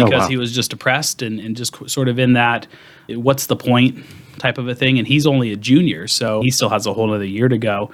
Oh, 0.00 0.04
because 0.04 0.22
wow. 0.22 0.28
he 0.28 0.36
was 0.36 0.54
just 0.54 0.70
depressed 0.70 1.22
and, 1.22 1.40
and 1.40 1.56
just 1.56 1.88
sort 1.90 2.08
of 2.08 2.18
in 2.18 2.34
that 2.34 2.66
what's 3.08 3.46
the 3.46 3.56
point 3.56 4.04
type 4.38 4.58
of 4.58 4.68
a 4.68 4.74
thing. 4.74 4.98
And 4.98 5.08
he's 5.08 5.26
only 5.26 5.52
a 5.52 5.56
junior, 5.56 6.06
so 6.06 6.42
he 6.42 6.50
still 6.50 6.68
has 6.68 6.86
a 6.86 6.92
whole 6.92 7.12
other 7.12 7.24
year 7.24 7.48
to 7.48 7.58
go. 7.58 7.90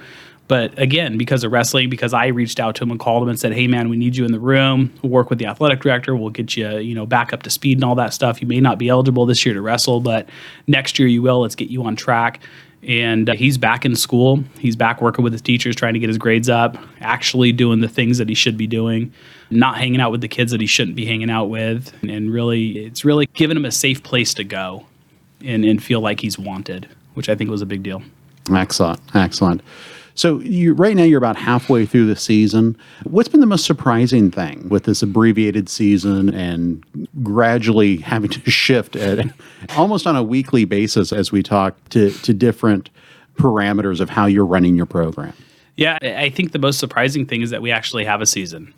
But 0.47 0.77
again, 0.79 1.17
because 1.17 1.43
of 1.43 1.51
wrestling, 1.51 1.89
because 1.89 2.13
I 2.13 2.27
reached 2.27 2.59
out 2.59 2.75
to 2.75 2.83
him 2.83 2.91
and 2.91 2.99
called 2.99 3.23
him 3.23 3.29
and 3.29 3.39
said, 3.39 3.53
"Hey, 3.53 3.67
man, 3.67 3.89
we 3.89 3.97
need 3.97 4.15
you 4.15 4.25
in 4.25 4.31
the 4.31 4.39
room. 4.39 4.93
We'll 5.01 5.11
work 5.11 5.29
with 5.29 5.39
the 5.39 5.47
athletic 5.47 5.81
director. 5.81 6.15
We'll 6.15 6.29
get 6.29 6.55
you, 6.55 6.77
you 6.77 6.93
know, 6.93 7.05
back 7.05 7.33
up 7.33 7.43
to 7.43 7.49
speed 7.49 7.77
and 7.77 7.83
all 7.83 7.95
that 7.95 8.13
stuff. 8.13 8.41
You 8.41 8.47
may 8.47 8.59
not 8.59 8.77
be 8.77 8.89
eligible 8.89 9.25
this 9.25 9.45
year 9.45 9.55
to 9.55 9.61
wrestle, 9.61 10.01
but 10.01 10.29
next 10.67 10.99
year 10.99 11.07
you 11.07 11.21
will. 11.21 11.41
Let's 11.41 11.55
get 11.55 11.69
you 11.69 11.83
on 11.83 11.95
track." 11.95 12.41
And 12.87 13.29
uh, 13.29 13.33
he's 13.33 13.57
back 13.57 13.83
in 13.83 13.95
school. 13.95 14.43
He's 14.59 14.75
back 14.75 15.01
working 15.01 15.23
with 15.23 15.33
his 15.33 15.41
teachers, 15.41 15.75
trying 15.75 15.95
to 15.95 15.99
get 15.99 16.07
his 16.07 16.19
grades 16.19 16.49
up, 16.49 16.77
actually 17.01 17.51
doing 17.51 17.81
the 17.81 17.87
things 17.87 18.19
that 18.19 18.29
he 18.29 18.35
should 18.35 18.57
be 18.57 18.67
doing, 18.67 19.11
not 19.49 19.79
hanging 19.79 19.99
out 19.99 20.11
with 20.11 20.21
the 20.21 20.27
kids 20.27 20.51
that 20.51 20.61
he 20.61 20.67
shouldn't 20.67 20.95
be 20.95 21.05
hanging 21.05 21.31
out 21.31 21.45
with. 21.45 21.91
And 22.07 22.31
really, 22.31 22.85
it's 22.85 23.03
really 23.03 23.25
given 23.33 23.57
him 23.57 23.65
a 23.65 23.71
safe 23.71 24.03
place 24.03 24.35
to 24.35 24.43
go 24.43 24.85
and, 25.43 25.65
and 25.65 25.83
feel 25.83 25.99
like 25.99 26.19
he's 26.19 26.37
wanted, 26.37 26.87
which 27.15 27.27
I 27.27 27.33
think 27.33 27.49
was 27.49 27.63
a 27.63 27.65
big 27.65 27.81
deal. 27.81 28.03
Excellent, 28.53 28.99
excellent. 29.15 29.61
So 30.15 30.39
you 30.39 30.73
right 30.73 30.95
now 30.95 31.03
you're 31.03 31.17
about 31.17 31.35
halfway 31.35 31.85
through 31.85 32.07
the 32.07 32.15
season. 32.15 32.77
What's 33.03 33.29
been 33.29 33.41
the 33.41 33.45
most 33.45 33.65
surprising 33.65 34.31
thing 34.31 34.67
with 34.69 34.85
this 34.85 35.03
abbreviated 35.03 35.69
season 35.69 36.33
and 36.33 36.83
gradually 37.21 37.97
having 37.97 38.29
to 38.31 38.49
shift 38.49 38.95
at 38.95 39.27
almost 39.77 40.07
on 40.07 40.15
a 40.15 40.23
weekly 40.23 40.65
basis 40.65 41.11
as 41.11 41.31
we 41.31 41.43
talk 41.43 41.77
to 41.89 42.11
to 42.11 42.33
different 42.33 42.89
parameters 43.35 43.99
of 43.99 44.09
how 44.09 44.25
you're 44.25 44.45
running 44.45 44.75
your 44.75 44.85
program? 44.85 45.33
Yeah, 45.75 45.97
I 46.01 46.29
think 46.29 46.53
the 46.53 46.59
most 46.59 46.79
surprising 46.79 47.25
thing 47.25 47.41
is 47.41 47.49
that 47.49 47.61
we 47.61 47.69
actually 47.69 48.05
have 48.05 48.21
a 48.21 48.25
season 48.25 48.73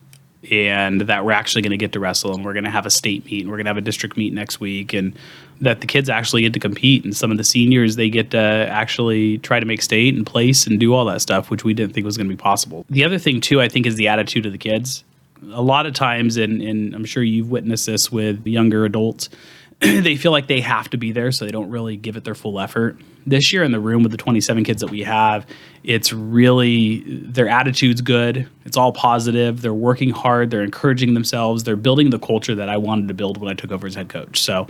and 0.50 1.02
that 1.02 1.26
we're 1.26 1.32
actually 1.32 1.62
going 1.62 1.72
to 1.72 1.78
get 1.78 1.92
to 1.92 2.00
wrestle 2.00 2.34
and 2.34 2.44
we're 2.44 2.54
going 2.54 2.66
to 2.66 2.72
have 2.72 2.86
a 2.88 2.90
state 2.90 3.26
meet 3.26 3.42
and 3.42 3.52
we're 3.52 3.58
going 3.58 3.66
to 3.66 3.70
have 3.70 3.78
a 3.78 3.82
district 3.82 4.18
meet 4.18 4.34
next 4.34 4.60
week 4.60 4.94
and 4.94 5.18
that 5.62 5.82
the 5.82 5.88
kids 5.88 6.10
actually 6.10 6.42
get 6.42 6.54
to 6.54 6.60
compete 6.60 7.04
and 7.04 7.16
some 7.16 7.32
of 7.32 7.38
the 7.38 7.44
seniors 7.44 7.96
they 7.96 8.10
get 8.10 8.32
to 8.32 8.38
actually 8.38 9.38
try 9.40 9.60
to 9.60 9.66
make 9.66 9.82
state 9.82 10.16
and 10.16 10.26
place 10.26 10.68
and 10.68 10.80
do 10.80 10.94
all 10.94 11.06
that 11.06 11.22
stuff 11.22 11.50
which 11.50 11.64
we 11.64 11.74
didn't 11.74 11.94
think 11.94 12.06
was 12.06 12.18
going 12.18 12.28
to 12.28 12.36
be 12.36 12.40
possible. 12.40 12.86
The 12.90 13.04
other 13.04 13.18
thing 13.18 13.42
too 13.42 13.62
I 13.62 13.68
think 13.68 13.86
is 13.86 13.96
the 13.96 14.08
attitude 14.08 14.46
of 14.46 14.52
the 14.52 14.58
kids. 14.58 15.04
A 15.52 15.62
lot 15.62 15.86
of 15.86 15.94
times 15.94 16.38
and, 16.38 16.62
and 16.62 16.94
I'm 16.94 17.06
sure 17.06 17.24
you've 17.24 17.50
witnessed 17.50 17.86
this 17.86 18.12
with 18.12 18.46
younger 18.46 18.86
adults 18.86 19.30
they 19.80 20.16
feel 20.16 20.32
like 20.32 20.48
they 20.48 20.60
have 20.60 20.90
to 20.90 20.98
be 20.98 21.12
there, 21.12 21.32
so 21.32 21.46
they 21.46 21.52
don't 21.52 21.70
really 21.70 21.98
give 21.98 22.18
it 22.18 22.24
their 22.24 22.34
full 22.34 22.60
effort. 22.60 22.98
This 23.28 23.54
year 23.54 23.64
in 23.64 23.72
the 23.72 23.80
room 23.80 24.02
with 24.02 24.12
the 24.12 24.18
27 24.18 24.64
kids 24.64 24.82
that 24.82 24.90
we 24.90 25.04
have, 25.04 25.46
it's 25.84 26.12
really 26.12 27.02
their 27.06 27.48
attitude's 27.48 28.02
good. 28.02 28.50
It's 28.66 28.76
all 28.76 28.92
positive. 28.92 29.62
They're 29.62 29.74
working 29.74 30.10
hard. 30.10 30.50
They're 30.50 30.64
encouraging 30.64 31.14
themselves. 31.14 31.64
They're 31.64 31.76
building 31.76 32.10
the 32.10 32.18
culture 32.18 32.56
that 32.56 32.70
I 32.70 32.78
wanted 32.78 33.08
to 33.10 33.14
build 33.14 33.38
when 33.38 33.52
I 33.52 33.54
took 33.54 33.72
over 33.72 33.86
as 33.86 33.94
head 33.94 34.10
coach. 34.10 34.42
So 34.42 34.68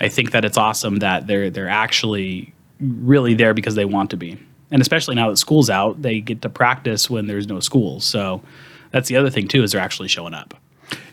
I 0.00 0.08
think 0.08 0.30
that 0.32 0.44
it's 0.44 0.56
awesome 0.56 0.96
that 0.96 1.26
they're 1.26 1.50
they're 1.50 1.68
actually 1.68 2.54
really 2.80 3.34
there 3.34 3.54
because 3.54 3.74
they 3.74 3.84
want 3.84 4.10
to 4.10 4.16
be. 4.16 4.38
And 4.70 4.82
especially 4.82 5.14
now 5.14 5.30
that 5.30 5.36
school's 5.36 5.70
out, 5.70 6.02
they 6.02 6.20
get 6.20 6.42
to 6.42 6.48
practice 6.48 7.08
when 7.08 7.26
there's 7.26 7.46
no 7.46 7.60
school. 7.60 8.00
So 8.00 8.42
that's 8.90 9.08
the 9.08 9.16
other 9.16 9.30
thing 9.30 9.48
too 9.48 9.62
is 9.62 9.72
they're 9.72 9.80
actually 9.80 10.08
showing 10.08 10.34
up. 10.34 10.54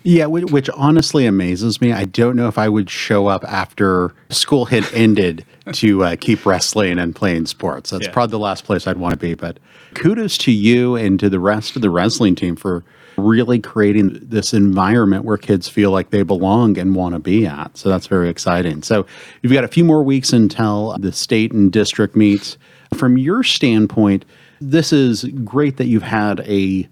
Yeah, 0.07 0.27
which, 0.27 0.51
which 0.51 0.69
honestly 0.69 1.25
amazes 1.25 1.81
me. 1.81 1.91
I 1.91 2.05
don't 2.05 2.35
know 2.35 2.47
if 2.47 2.59
I 2.59 2.69
would 2.69 2.91
show 2.91 3.25
up 3.25 3.43
after 3.43 4.13
school 4.29 4.65
had 4.65 4.85
ended 4.93 5.43
to 5.73 6.03
uh, 6.03 6.15
keep 6.15 6.45
wrestling 6.45 6.99
and 6.99 7.15
playing 7.15 7.47
sports. 7.47 7.89
That's 7.89 8.05
Yeah. 8.05 8.11
probably 8.13 8.31
the 8.31 8.39
last 8.39 8.65
place 8.65 8.85
I'd 8.85 8.97
want 8.97 9.13
to 9.13 9.19
be. 9.19 9.33
But 9.33 9.57
kudos 9.95 10.37
to 10.39 10.51
you 10.51 10.95
and 10.95 11.19
to 11.19 11.27
the 11.27 11.39
rest 11.39 11.75
of 11.75 11.81
the 11.81 11.89
wrestling 11.89 12.35
team 12.35 12.55
for 12.55 12.83
really 13.17 13.57
creating 13.59 14.19
this 14.21 14.53
environment 14.53 15.23
where 15.25 15.37
kids 15.37 15.67
feel 15.67 15.89
like 15.89 16.11
they 16.11 16.21
belong 16.21 16.77
and 16.77 16.93
want 16.95 17.15
to 17.15 17.19
be 17.19 17.47
at. 17.47 17.75
So 17.75 17.89
that's 17.89 18.05
very 18.05 18.29
exciting. 18.29 18.83
So 18.83 19.07
you've 19.41 19.53
got 19.53 19.63
a 19.63 19.67
few 19.69 19.83
more 19.85 20.03
weeks 20.03 20.33
until 20.33 20.95
the 20.99 21.13
state 21.13 21.51
and 21.51 21.71
district 21.71 22.15
meets. 22.15 22.57
From 22.93 23.17
your 23.17 23.41
standpoint, 23.41 24.23
this 24.61 24.93
is 24.93 25.23
great 25.43 25.77
that 25.77 25.85
you've 25.87 26.03
had 26.03 26.41
a 26.41 26.87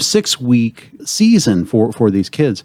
six 0.00 0.40
week 0.40 0.90
season 1.04 1.64
for, 1.64 1.92
for 1.92 2.10
these 2.10 2.28
kids. 2.28 2.64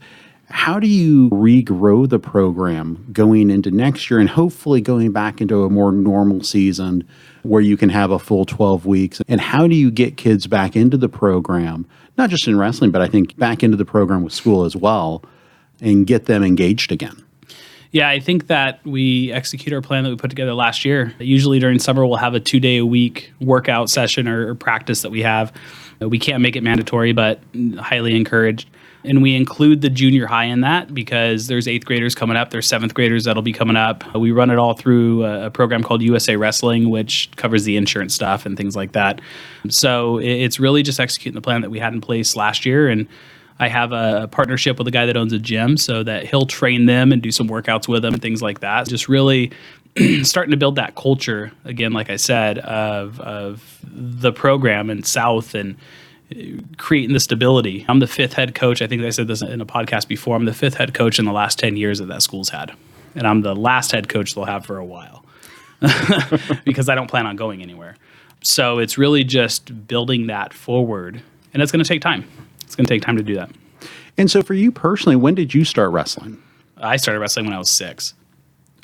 How 0.49 0.79
do 0.79 0.87
you 0.87 1.29
regrow 1.31 2.07
the 2.07 2.19
program 2.19 3.07
going 3.11 3.49
into 3.49 3.71
next 3.71 4.09
year 4.11 4.19
and 4.19 4.29
hopefully 4.29 4.79
going 4.79 5.11
back 5.11 5.41
into 5.41 5.63
a 5.63 5.69
more 5.69 5.91
normal 5.91 6.43
season 6.43 7.03
where 7.41 7.61
you 7.61 7.77
can 7.77 7.89
have 7.89 8.11
a 8.11 8.19
full 8.19 8.45
12 8.45 8.85
weeks? 8.85 9.21
And 9.27 9.41
how 9.41 9.67
do 9.67 9.75
you 9.75 9.89
get 9.89 10.17
kids 10.17 10.45
back 10.45 10.75
into 10.75 10.97
the 10.97 11.09
program, 11.09 11.87
not 12.17 12.29
just 12.29 12.47
in 12.47 12.57
wrestling, 12.59 12.91
but 12.91 13.01
I 13.01 13.07
think 13.07 13.35
back 13.37 13.63
into 13.63 13.75
the 13.75 13.85
program 13.85 14.23
with 14.23 14.33
school 14.33 14.65
as 14.65 14.75
well 14.75 15.23
and 15.81 16.05
get 16.05 16.25
them 16.25 16.43
engaged 16.43 16.91
again? 16.91 17.24
Yeah, 17.95 18.09
I 18.09 18.19
think 18.19 18.47
that 18.47 18.85
we 18.85 19.31
execute 19.31 19.73
our 19.73 19.79
plan 19.79 20.03
that 20.03 20.09
we 20.09 20.17
put 20.17 20.29
together 20.29 20.53
last 20.53 20.83
year. 20.83 21.13
Usually 21.17 21.59
during 21.59 21.79
summer, 21.79 22.05
we'll 22.05 22.17
have 22.17 22.33
a 22.33 22.41
two 22.41 22.59
day 22.59 22.75
a 22.75 22.85
week 22.85 23.31
workout 23.39 23.89
session 23.89 24.27
or, 24.27 24.49
or 24.49 24.53
practice 24.53 25.01
that 25.03 25.11
we 25.11 25.21
have. 25.21 25.53
We 26.01 26.19
can't 26.19 26.41
make 26.41 26.57
it 26.57 26.61
mandatory, 26.61 27.13
but 27.13 27.39
highly 27.79 28.17
encouraged. 28.17 28.69
And 29.05 29.21
we 29.21 29.33
include 29.33 29.79
the 29.79 29.89
junior 29.89 30.27
high 30.27 30.43
in 30.43 30.59
that 30.59 30.93
because 30.93 31.47
there's 31.47 31.69
eighth 31.69 31.85
graders 31.85 32.15
coming 32.15 32.35
up, 32.35 32.49
there's 32.49 32.67
seventh 32.67 32.93
graders 32.93 33.23
that'll 33.23 33.41
be 33.41 33.53
coming 33.53 33.77
up. 33.77 34.03
We 34.13 34.33
run 34.33 34.49
it 34.49 34.57
all 34.57 34.73
through 34.73 35.23
a 35.23 35.49
program 35.49 35.81
called 35.81 36.01
USA 36.01 36.35
Wrestling, 36.35 36.89
which 36.89 37.29
covers 37.37 37.63
the 37.63 37.77
insurance 37.77 38.13
stuff 38.13 38.45
and 38.45 38.57
things 38.57 38.75
like 38.75 38.91
that. 38.91 39.21
So 39.69 40.17
it's 40.17 40.59
really 40.59 40.83
just 40.83 40.99
executing 40.99 41.35
the 41.35 41.41
plan 41.41 41.61
that 41.61 41.71
we 41.71 41.79
had 41.79 41.93
in 41.93 42.01
place 42.01 42.35
last 42.35 42.65
year. 42.65 42.89
And 42.89 43.07
I 43.59 43.69
have 43.69 43.93
a 43.93 44.27
partnership 44.29 44.77
with 44.77 44.87
a 44.87 44.91
guy 44.91 45.05
that 45.05 45.15
owns 45.15 45.31
a 45.31 45.39
gym 45.39 45.77
so 45.77 46.03
that 46.03 46.25
he'll 46.27 46.45
train 46.45 46.87
them 46.87 47.11
and 47.11 47.21
do 47.21 47.31
some 47.31 47.47
workouts 47.47 47.87
with 47.87 48.01
them 48.01 48.13
and 48.13 48.21
things 48.21 48.41
like 48.41 48.59
that. 48.59 48.87
Just 48.87 49.07
really 49.07 49.51
starting 50.23 50.51
to 50.51 50.57
build 50.57 50.75
that 50.75 50.95
culture 50.95 51.51
again, 51.63 51.93
like 51.93 52.09
I 52.09 52.17
said, 52.17 52.59
of, 52.59 53.19
of 53.21 53.79
the 53.83 54.33
program 54.33 54.89
in 54.89 55.03
South 55.03 55.55
and 55.55 55.77
uh, 56.35 56.61
creating 56.77 57.13
the 57.13 57.19
stability. 57.19 57.85
I'm 57.87 57.99
the 57.99 58.07
fifth 58.07 58.33
head 58.33 58.55
coach. 58.55 58.81
I 58.81 58.87
think 58.87 59.01
I 59.03 59.09
said 59.09 59.27
this 59.27 59.41
in 59.41 59.61
a 59.61 59.65
podcast 59.65 60.09
before. 60.09 60.35
I'm 60.35 60.45
the 60.45 60.53
fifth 60.53 60.75
head 60.75 60.93
coach 60.93 61.17
in 61.17 61.23
the 61.23 61.31
last 61.31 61.57
10 61.57 61.77
years 61.77 61.99
that 61.99 62.07
that 62.07 62.23
school's 62.23 62.49
had. 62.49 62.73
And 63.15 63.25
I'm 63.25 63.41
the 63.41 63.55
last 63.55 63.93
head 63.93 64.09
coach 64.09 64.35
they'll 64.35 64.43
have 64.43 64.65
for 64.65 64.77
a 64.77 64.85
while 64.85 65.23
because 66.65 66.89
I 66.89 66.95
don't 66.95 67.07
plan 67.09 67.25
on 67.25 67.37
going 67.37 67.61
anywhere. 67.61 67.95
So 68.41 68.79
it's 68.79 68.97
really 68.97 69.23
just 69.23 69.87
building 69.87 70.27
that 70.27 70.53
forward. 70.53 71.21
And 71.53 71.63
it's 71.63 71.71
going 71.71 71.83
to 71.83 71.87
take 71.87 72.01
time. 72.01 72.27
It's 72.65 72.75
going 72.75 72.85
to 72.85 72.93
take 72.93 73.01
time 73.01 73.17
to 73.17 73.23
do 73.23 73.35
that. 73.35 73.49
And 74.17 74.29
so 74.29 74.41
for 74.41 74.53
you 74.53 74.71
personally, 74.71 75.15
when 75.15 75.35
did 75.35 75.53
you 75.53 75.65
start 75.65 75.91
wrestling? 75.91 76.41
I 76.77 76.97
started 76.97 77.19
wrestling 77.19 77.45
when 77.45 77.53
I 77.53 77.59
was 77.59 77.69
six. 77.69 78.13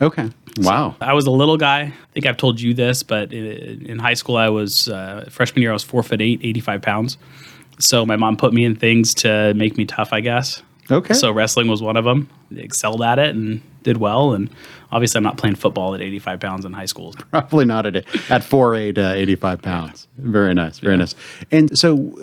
Okay. 0.02 0.30
Wow. 0.58 0.96
I 1.00 1.14
was 1.14 1.28
a 1.28 1.32
little 1.32 1.58
guy. 1.58 1.82
I 1.82 1.94
think 2.14 2.26
I've 2.26 2.38
told 2.38 2.60
you 2.60 2.74
this, 2.74 3.04
but 3.04 3.32
in, 3.32 4.00
high 4.00 4.16
school, 4.16 4.36
I 4.36 4.50
was 4.50 4.90
uh, 4.90 5.28
freshman 5.30 5.62
year. 5.62 5.72
I 5.72 5.74
was 5.74 5.84
four 5.84 6.02
foot 6.02 6.22
eight, 6.22 6.40
85 6.44 6.82
pounds. 6.82 7.18
So 7.80 8.06
my 8.06 8.16
mom 8.16 8.36
put 8.38 8.54
me 8.54 8.66
in 8.66 8.76
things 8.76 9.14
to 9.16 9.54
make 9.54 9.78
me 9.78 9.86
tough, 9.86 10.12
I 10.12 10.22
guess. 10.22 10.64
Okay. 10.90 11.14
So 11.14 11.32
wrestling 11.32 11.68
was 11.68 11.82
one 11.82 11.98
of 11.98 12.04
them. 12.04 12.30
Excelled 12.56 13.02
at 13.02 13.20
it 13.20 13.36
and 13.36 13.62
did 13.84 13.98
well. 13.98 14.34
And 14.34 14.50
obviously, 14.92 15.20
I'm 15.20 15.24
not 15.24 15.38
playing 15.38 15.56
football 15.56 15.96
at 15.96 16.02
85 16.02 16.40
pounds 16.40 16.66
in 16.66 16.74
high 16.74 16.86
school. 16.86 17.14
Probably 17.32 17.66
not 17.66 17.86
at 17.86 18.06
at 18.30 18.44
four 18.44 18.76
eight, 18.76 18.98
uh, 18.98 19.14
85 19.16 19.62
pounds. 19.62 20.08
Very 20.18 20.54
nice, 20.54 20.80
very 20.80 20.98
nice. 20.98 21.16
And 21.52 21.78
so, 21.78 22.14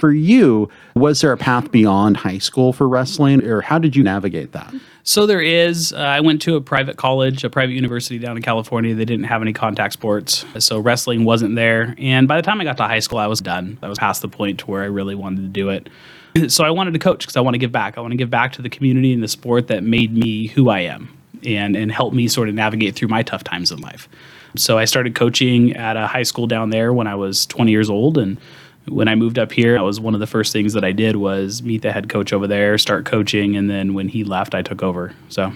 for 0.00 0.12
you, 0.12 0.68
was 0.94 1.20
there 1.20 1.32
a 1.32 1.36
path 1.36 1.70
beyond 1.70 2.16
high 2.16 2.38
school 2.38 2.72
for 2.72 2.88
wrestling, 2.88 3.44
or 3.44 3.60
how 3.60 3.78
did 3.78 3.94
you 3.94 4.02
navigate 4.02 4.52
that? 4.52 4.74
So 5.02 5.26
there 5.26 5.40
is. 5.40 5.92
Uh, 5.92 5.98
I 5.98 6.20
went 6.20 6.42
to 6.42 6.56
a 6.56 6.60
private 6.60 6.96
college, 6.96 7.44
a 7.44 7.50
private 7.50 7.72
university 7.72 8.18
down 8.18 8.36
in 8.36 8.42
California. 8.42 8.94
They 8.94 9.04
didn't 9.04 9.24
have 9.24 9.42
any 9.42 9.52
contact 9.52 9.92
sports, 9.92 10.44
so 10.58 10.78
wrestling 10.78 11.24
wasn't 11.24 11.54
there. 11.54 11.94
And 11.98 12.26
by 12.26 12.36
the 12.36 12.42
time 12.42 12.60
I 12.60 12.64
got 12.64 12.76
to 12.78 12.84
high 12.84 12.98
school, 12.98 13.18
I 13.18 13.26
was 13.26 13.40
done. 13.40 13.78
I 13.82 13.88
was 13.88 13.98
past 13.98 14.22
the 14.22 14.28
point 14.28 14.60
to 14.60 14.66
where 14.66 14.82
I 14.82 14.86
really 14.86 15.14
wanted 15.14 15.42
to 15.42 15.48
do 15.48 15.68
it. 15.70 15.88
So 16.46 16.62
I 16.62 16.70
wanted 16.70 16.92
to 16.92 17.00
coach 17.00 17.22
because 17.22 17.36
I 17.36 17.40
want 17.40 17.54
to 17.54 17.58
give 17.58 17.72
back. 17.72 17.98
I 17.98 18.00
want 18.00 18.12
to 18.12 18.16
give 18.16 18.30
back 18.30 18.52
to 18.52 18.62
the 18.62 18.70
community 18.70 19.12
and 19.12 19.20
the 19.20 19.26
sport 19.26 19.66
that 19.66 19.82
made 19.82 20.12
me 20.16 20.46
who 20.46 20.68
I 20.68 20.78
am, 20.80 21.12
and 21.44 21.74
and 21.74 21.90
help 21.90 22.14
me 22.14 22.28
sort 22.28 22.48
of 22.48 22.54
navigate 22.54 22.94
through 22.94 23.08
my 23.08 23.24
tough 23.24 23.42
times 23.42 23.72
in 23.72 23.80
life. 23.80 24.08
So 24.56 24.78
I 24.78 24.84
started 24.84 25.16
coaching 25.16 25.74
at 25.76 25.96
a 25.96 26.06
high 26.06 26.22
school 26.22 26.46
down 26.46 26.70
there 26.70 26.92
when 26.92 27.08
I 27.08 27.16
was 27.16 27.46
20 27.46 27.72
years 27.72 27.90
old, 27.90 28.16
and 28.16 28.38
when 28.86 29.08
I 29.08 29.14
moved 29.14 29.38
up 29.38 29.52
here, 29.52 29.74
that 29.74 29.82
was 29.82 30.00
one 30.00 30.14
of 30.14 30.20
the 30.20 30.26
first 30.26 30.52
things 30.52 30.72
that 30.72 30.84
I 30.84 30.92
did 30.92 31.16
was 31.16 31.62
meet 31.62 31.82
the 31.82 31.92
head 31.92 32.08
coach 32.08 32.32
over 32.32 32.46
there, 32.46 32.78
start 32.78 33.04
coaching, 33.04 33.56
and 33.56 33.70
then 33.70 33.94
when 33.94 34.08
he 34.08 34.24
left, 34.24 34.54
I 34.54 34.62
took 34.62 34.82
over. 34.82 35.12
So 35.28 35.52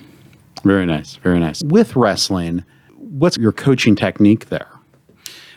Very 0.62 0.86
nice, 0.86 1.16
very 1.16 1.40
nice. 1.40 1.62
With 1.62 1.96
wrestling, 1.96 2.64
what's 2.96 3.36
your 3.36 3.52
coaching 3.52 3.96
technique 3.96 4.48
there? 4.48 4.68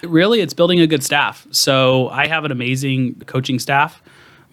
really, 0.04 0.42
it's 0.42 0.54
building 0.54 0.80
a 0.80 0.88
good 0.88 1.04
staff. 1.04 1.48
So 1.52 2.10
I 2.10 2.28
have 2.28 2.46
an 2.46 2.52
amazing 2.52 3.16
coaching 3.26 3.60
staff 3.60 4.02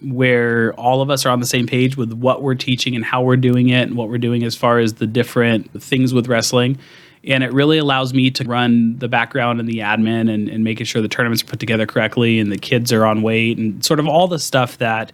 where 0.01 0.73
all 0.73 1.01
of 1.01 1.09
us 1.09 1.25
are 1.25 1.29
on 1.29 1.39
the 1.39 1.45
same 1.45 1.67
page 1.67 1.97
with 1.97 2.11
what 2.13 2.41
we're 2.41 2.55
teaching 2.55 2.95
and 2.95 3.05
how 3.05 3.21
we're 3.21 3.37
doing 3.37 3.69
it 3.69 3.83
and 3.83 3.95
what 3.95 4.09
we're 4.09 4.17
doing 4.17 4.43
as 4.43 4.55
far 4.55 4.79
as 4.79 4.95
the 4.95 5.07
different 5.07 5.81
things 5.81 6.13
with 6.13 6.27
wrestling. 6.27 6.77
And 7.27 7.43
it 7.43 7.51
really 7.51 7.77
allows 7.77 8.13
me 8.13 8.29
to 8.31 8.43
run 8.43 8.97
the 8.99 9.07
background 9.07 9.59
and 9.59 9.67
the 9.67 9.79
admin 9.79 10.31
and, 10.31 10.47
and 10.47 10.63
making 10.63 10.85
sure 10.85 11.01
the 11.01 11.07
tournaments 11.07 11.41
are 11.43 11.47
put 11.47 11.59
together 11.59 11.85
correctly 11.85 12.39
and 12.39 12.51
the 12.51 12.57
kids 12.57 12.93
are 12.93 13.05
on 13.05 13.23
weight 13.23 13.57
and 13.57 13.83
sort 13.83 13.99
of 13.99 14.07
all 14.07 14.27
the 14.27 14.39
stuff 14.39 14.77
that 14.77 15.11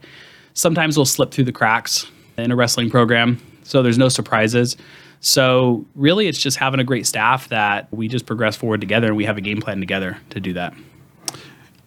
sometimes 0.53 0.97
will 0.97 1.05
slip 1.05 1.31
through 1.31 1.45
the 1.45 1.53
cracks 1.53 2.05
in 2.37 2.51
a 2.51 2.55
wrestling 2.55 2.89
program. 2.89 3.41
So 3.63 3.81
there's 3.81 3.97
no 3.97 4.09
surprises. 4.09 4.75
So 5.21 5.85
really, 5.95 6.27
it's 6.27 6.41
just 6.41 6.57
having 6.57 6.79
a 6.79 6.83
great 6.83 7.07
staff 7.07 7.47
that 7.49 7.87
we 7.93 8.07
just 8.07 8.25
progress 8.25 8.55
forward 8.55 8.81
together 8.81 9.07
and 9.07 9.15
we 9.15 9.23
have 9.25 9.37
a 9.37 9.41
game 9.41 9.61
plan 9.61 9.79
together 9.79 10.17
to 10.31 10.39
do 10.39 10.53
that. 10.53 10.73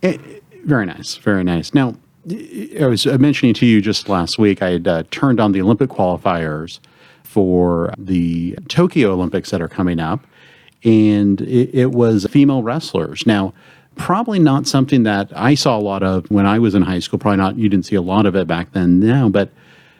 It, 0.02 0.42
Very 0.64 0.86
nice, 0.86 1.16
very 1.16 1.44
nice. 1.44 1.74
Now, 1.74 1.96
I 2.80 2.86
was 2.86 3.06
uh, 3.06 3.18
mentioning 3.18 3.52
to 3.54 3.66
you 3.66 3.82
just 3.82 4.08
last 4.08 4.38
week, 4.38 4.62
I 4.62 4.70
had 4.70 4.88
uh, 4.88 5.02
turned 5.10 5.40
on 5.40 5.52
the 5.52 5.60
Olympic 5.60 5.90
qualifiers 5.90 6.78
for 7.34 7.92
the 7.98 8.56
Tokyo 8.68 9.12
Olympics 9.12 9.50
that 9.50 9.60
are 9.60 9.68
coming 9.68 9.98
up, 9.98 10.24
and 10.84 11.40
it, 11.40 11.74
it 11.74 11.90
was 11.90 12.26
female 12.30 12.62
wrestlers. 12.62 13.26
Now, 13.26 13.52
probably 13.96 14.38
not 14.38 14.68
something 14.68 15.02
that 15.02 15.32
I 15.34 15.56
saw 15.56 15.76
a 15.76 15.82
lot 15.82 16.04
of 16.04 16.30
when 16.30 16.46
I 16.46 16.60
was 16.60 16.76
in 16.76 16.82
high 16.82 17.00
school. 17.00 17.18
Probably 17.18 17.38
not, 17.38 17.58
you 17.58 17.68
didn't 17.68 17.86
see 17.86 17.96
a 17.96 18.02
lot 18.02 18.24
of 18.24 18.36
it 18.36 18.46
back 18.46 18.72
then 18.72 19.00
now, 19.00 19.28
but 19.28 19.50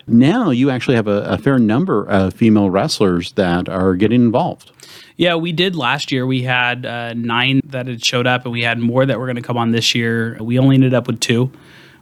now 0.06 0.50
you 0.50 0.70
actually 0.70 0.94
have 0.94 1.08
a, 1.08 1.22
a 1.22 1.38
fair 1.38 1.58
number 1.58 2.06
of 2.08 2.34
female 2.34 2.70
wrestlers 2.70 3.32
that 3.32 3.68
are 3.68 3.96
getting 3.96 4.22
involved. 4.22 4.70
Yeah, 5.16 5.34
we 5.34 5.50
did 5.50 5.74
last 5.74 6.12
year. 6.12 6.26
We 6.26 6.42
had 6.42 6.86
uh, 6.86 7.14
nine 7.14 7.62
that 7.66 7.88
had 7.88 8.04
showed 8.04 8.28
up, 8.28 8.44
and 8.44 8.52
we 8.52 8.62
had 8.62 8.78
more 8.78 9.04
that 9.04 9.18
were 9.18 9.26
going 9.26 9.42
to 9.42 9.42
come 9.42 9.56
on 9.56 9.72
this 9.72 9.94
year. 9.94 10.36
We 10.40 10.58
only 10.58 10.76
ended 10.76 10.94
up 10.94 11.08
with 11.08 11.18
two, 11.18 11.50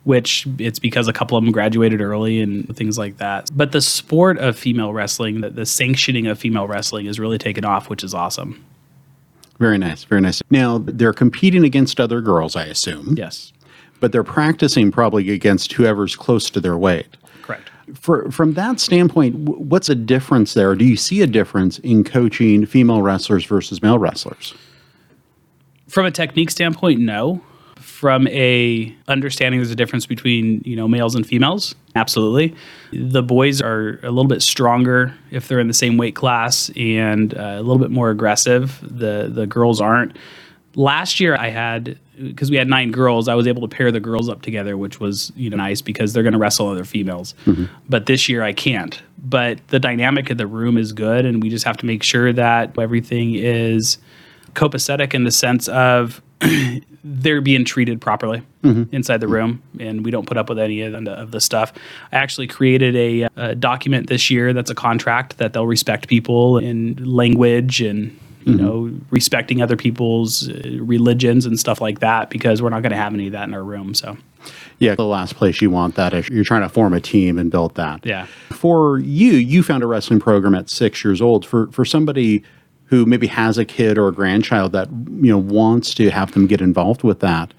which 0.05 0.47
it's 0.59 0.79
because 0.79 1.07
a 1.09 1.13
couple 1.13 1.39
of 1.39 1.45
them 1.45 1.53
graduated 1.53 2.01
early 2.01 2.41
and 2.41 2.77
things 2.77 2.99
like 2.99 3.19
that. 3.19 3.49
But 3.55 3.73
the 3.73 3.81
sport 3.81 4.39
of 4.39 4.59
female 4.59 4.93
wrestling, 4.93 5.43
the, 5.43 5.51
the 5.51 5.67
sanctioning 5.67 6.27
of 6.27 6.39
female 6.39 6.67
wrestling, 6.67 7.07
is 7.07 7.21
really 7.21 7.39
taken 7.39 7.65
off, 7.65 7.89
which 7.89 8.03
is 8.03 8.13
awesome. 8.13 8.65
Very 9.59 9.79
nice, 9.79 10.03
very 10.05 10.21
nice. 10.21 10.43
Now, 10.51 10.79
they're 10.79 11.13
competing 11.13 11.65
against 11.65 12.01
other 12.01 12.21
girls, 12.21 12.57
I 12.57 12.65
assume. 12.65 13.15
Yes, 13.17 13.53
but 14.01 14.11
they're 14.11 14.25
practicing 14.25 14.91
probably 14.91 15.31
against 15.31 15.73
whoever's 15.75 16.17
close 16.17 16.51
to 16.51 16.61
their 16.61 16.77
weight. 16.77 17.17
correct. 17.43 17.71
For, 17.95 18.29
from 18.33 18.55
that 18.55 18.81
standpoint, 18.81 19.37
what's 19.37 19.89
a 19.89 19.95
difference 19.95 20.55
there? 20.55 20.75
Do 20.75 20.85
you 20.85 20.97
see 20.97 21.23
a 21.23 21.27
difference 21.29 21.79
in 21.81 22.03
coaching 22.03 22.67
female 22.67 23.03
wrestlers 23.03 23.45
versus 23.45 23.81
male 23.83 24.01
wrestlers? 24.01 24.55
From 25.87 26.07
a 26.07 26.11
technique 26.11 26.51
standpoint, 26.51 27.01
no. 27.01 27.41
From 27.83 28.27
a 28.29 28.95
understanding, 29.09 29.61
there's 29.61 29.71
a 29.71 29.77
difference 29.77 30.07
between 30.07 30.63
you 30.65 30.77
know 30.77 30.89
males 30.89 31.15
and 31.15 31.27
females. 31.27 31.75
Absolutely, 31.95 32.55
the 32.93 33.23
boys 33.23 33.61
are 33.61 33.99
a 34.03 34.11
little 34.11 34.29
bit 34.29 34.41
stronger 34.43 35.15
if 35.31 35.49
they're 35.49 35.61
in 35.61 35.69
the 35.69 35.75
same 35.75 35.97
weight 35.97 36.15
class 36.15 36.71
and 36.77 37.35
uh, 37.35 37.57
a 37.59 37.63
little 37.63 37.79
bit 37.79 37.91
more 37.91 38.11
aggressive. 38.11 38.79
The 38.83 39.31
the 39.33 39.47
girls 39.47 39.81
aren't. 39.81 40.17
Last 40.75 41.21
year, 41.21 41.37
I 41.37 41.51
had 41.51 41.99
because 42.17 42.51
we 42.51 42.57
had 42.57 42.69
nine 42.69 42.93
girls. 42.93 43.29
I 43.29 43.35
was 43.35 43.47
able 43.47 43.63
to 43.63 43.69
pair 43.69 43.91
the 43.91 44.01
girls 44.01 44.29
up 44.29 44.43
together, 44.43 44.77
which 44.77 45.01
was 45.01 45.33
you 45.37 45.51
know 45.51 45.57
nice 45.57 45.83
because 45.83 46.13
they're 46.13 46.23
going 46.23 46.33
to 46.35 46.39
wrestle 46.39 46.69
other 46.69 46.85
females. 46.85 47.35
But 47.89 48.07
this 48.07 48.29
year, 48.29 48.43
I 48.43 48.53
can't. 48.53 49.03
But 49.19 49.67
the 49.69 49.79
dynamic 49.79 50.31
of 50.31 50.39
the 50.39 50.47
room 50.47 50.79
is 50.79 50.93
good, 50.93 51.27
and 51.27 51.43
we 51.43 51.51
just 51.51 51.65
have 51.65 51.77
to 51.79 51.87
make 51.87 52.03
sure 52.03 52.33
that 52.33 52.79
everything 52.79 53.35
is 53.35 53.99
copacetic 54.55 55.15
in 55.15 55.25
the 55.25 55.31
sense 55.31 55.69
of 55.69 56.23
they're 57.05 57.41
being 57.41 57.65
treated 57.65 58.01
properly 58.01 58.43
inside 58.93 59.21
the 59.21 59.29
room, 59.29 59.63
and 59.81 60.05
we 60.05 60.11
don't 60.11 60.27
put 60.27 60.37
up 60.37 60.49
with 60.49 60.59
any 60.59 60.83
of 60.83 61.05
the, 61.05 61.11
of 61.13 61.31
the 61.33 61.41
stuff. 61.41 61.73
I 62.13 62.17
actually 62.17 62.47
created 62.47 62.95
a, 62.97 63.29
a 63.37 63.55
document 63.55 64.09
this 64.09 64.31
year 64.31 64.53
that's 64.53 64.71
a 64.71 64.75
contract 64.75 65.39
that 65.39 65.53
they'll 65.53 65.67
respect 65.67 66.09
people 66.09 66.59
in 66.59 66.95
language 67.05 67.81
and 67.81 68.19
you 68.45 68.55
know 68.55 68.93
respecting 69.11 69.63
other 69.63 69.77
people's 69.77 70.49
uh, 70.49 70.79
religions 70.81 71.47
and 71.47 71.59
stuff 71.59 71.81
like 71.81 72.01
that 72.01 72.31
because 72.31 72.61
we're 72.61 72.71
not 72.71 72.83
going 72.83 72.91
to 72.91 72.97
have 72.97 73.15
any 73.15 73.27
of 73.27 73.33
that 73.33 73.47
in 73.49 73.55
our 73.55 73.63
room. 73.63 73.95
So 73.95 74.17
Yeah, 74.79 74.95
the 74.95 75.05
last 75.05 75.37
place 75.37 75.61
you 75.61 75.71
want 75.71 75.95
that 75.95 76.13
is 76.13 76.29
you're 76.29 76.45
trying 76.45 76.63
to 76.63 76.69
form 76.69 76.93
a 76.93 77.01
team 77.01 77.39
and 77.39 77.51
build 77.51 77.75
that. 77.77 78.05
Yeah. 78.05 78.27
For 78.51 78.99
you, 78.99 79.33
you 79.33 79.63
found 79.63 79.83
a 79.83 79.87
wrestling 79.87 80.21
program 80.21 80.55
at 80.55 80.71
six 80.71 81.05
years 81.05 81.23
old. 81.23 81.47
For 81.47 81.69
for 81.69 81.85
somebody 81.85 82.43
who 82.93 83.07
maybe 83.07 83.27
has 83.27 83.57
a 83.57 83.65
kid 83.65 83.97
or 83.97 84.09
a 84.09 84.13
grandchild 84.13 84.73
that 84.73 84.87
you 84.91 85.33
know 85.33 85.39
wants 85.39 85.95
to 85.95 86.11
have 86.11 86.33
them 86.33 86.47
get 86.47 86.61
involved 86.61 87.03
with 87.03 87.21
that, 87.21 87.55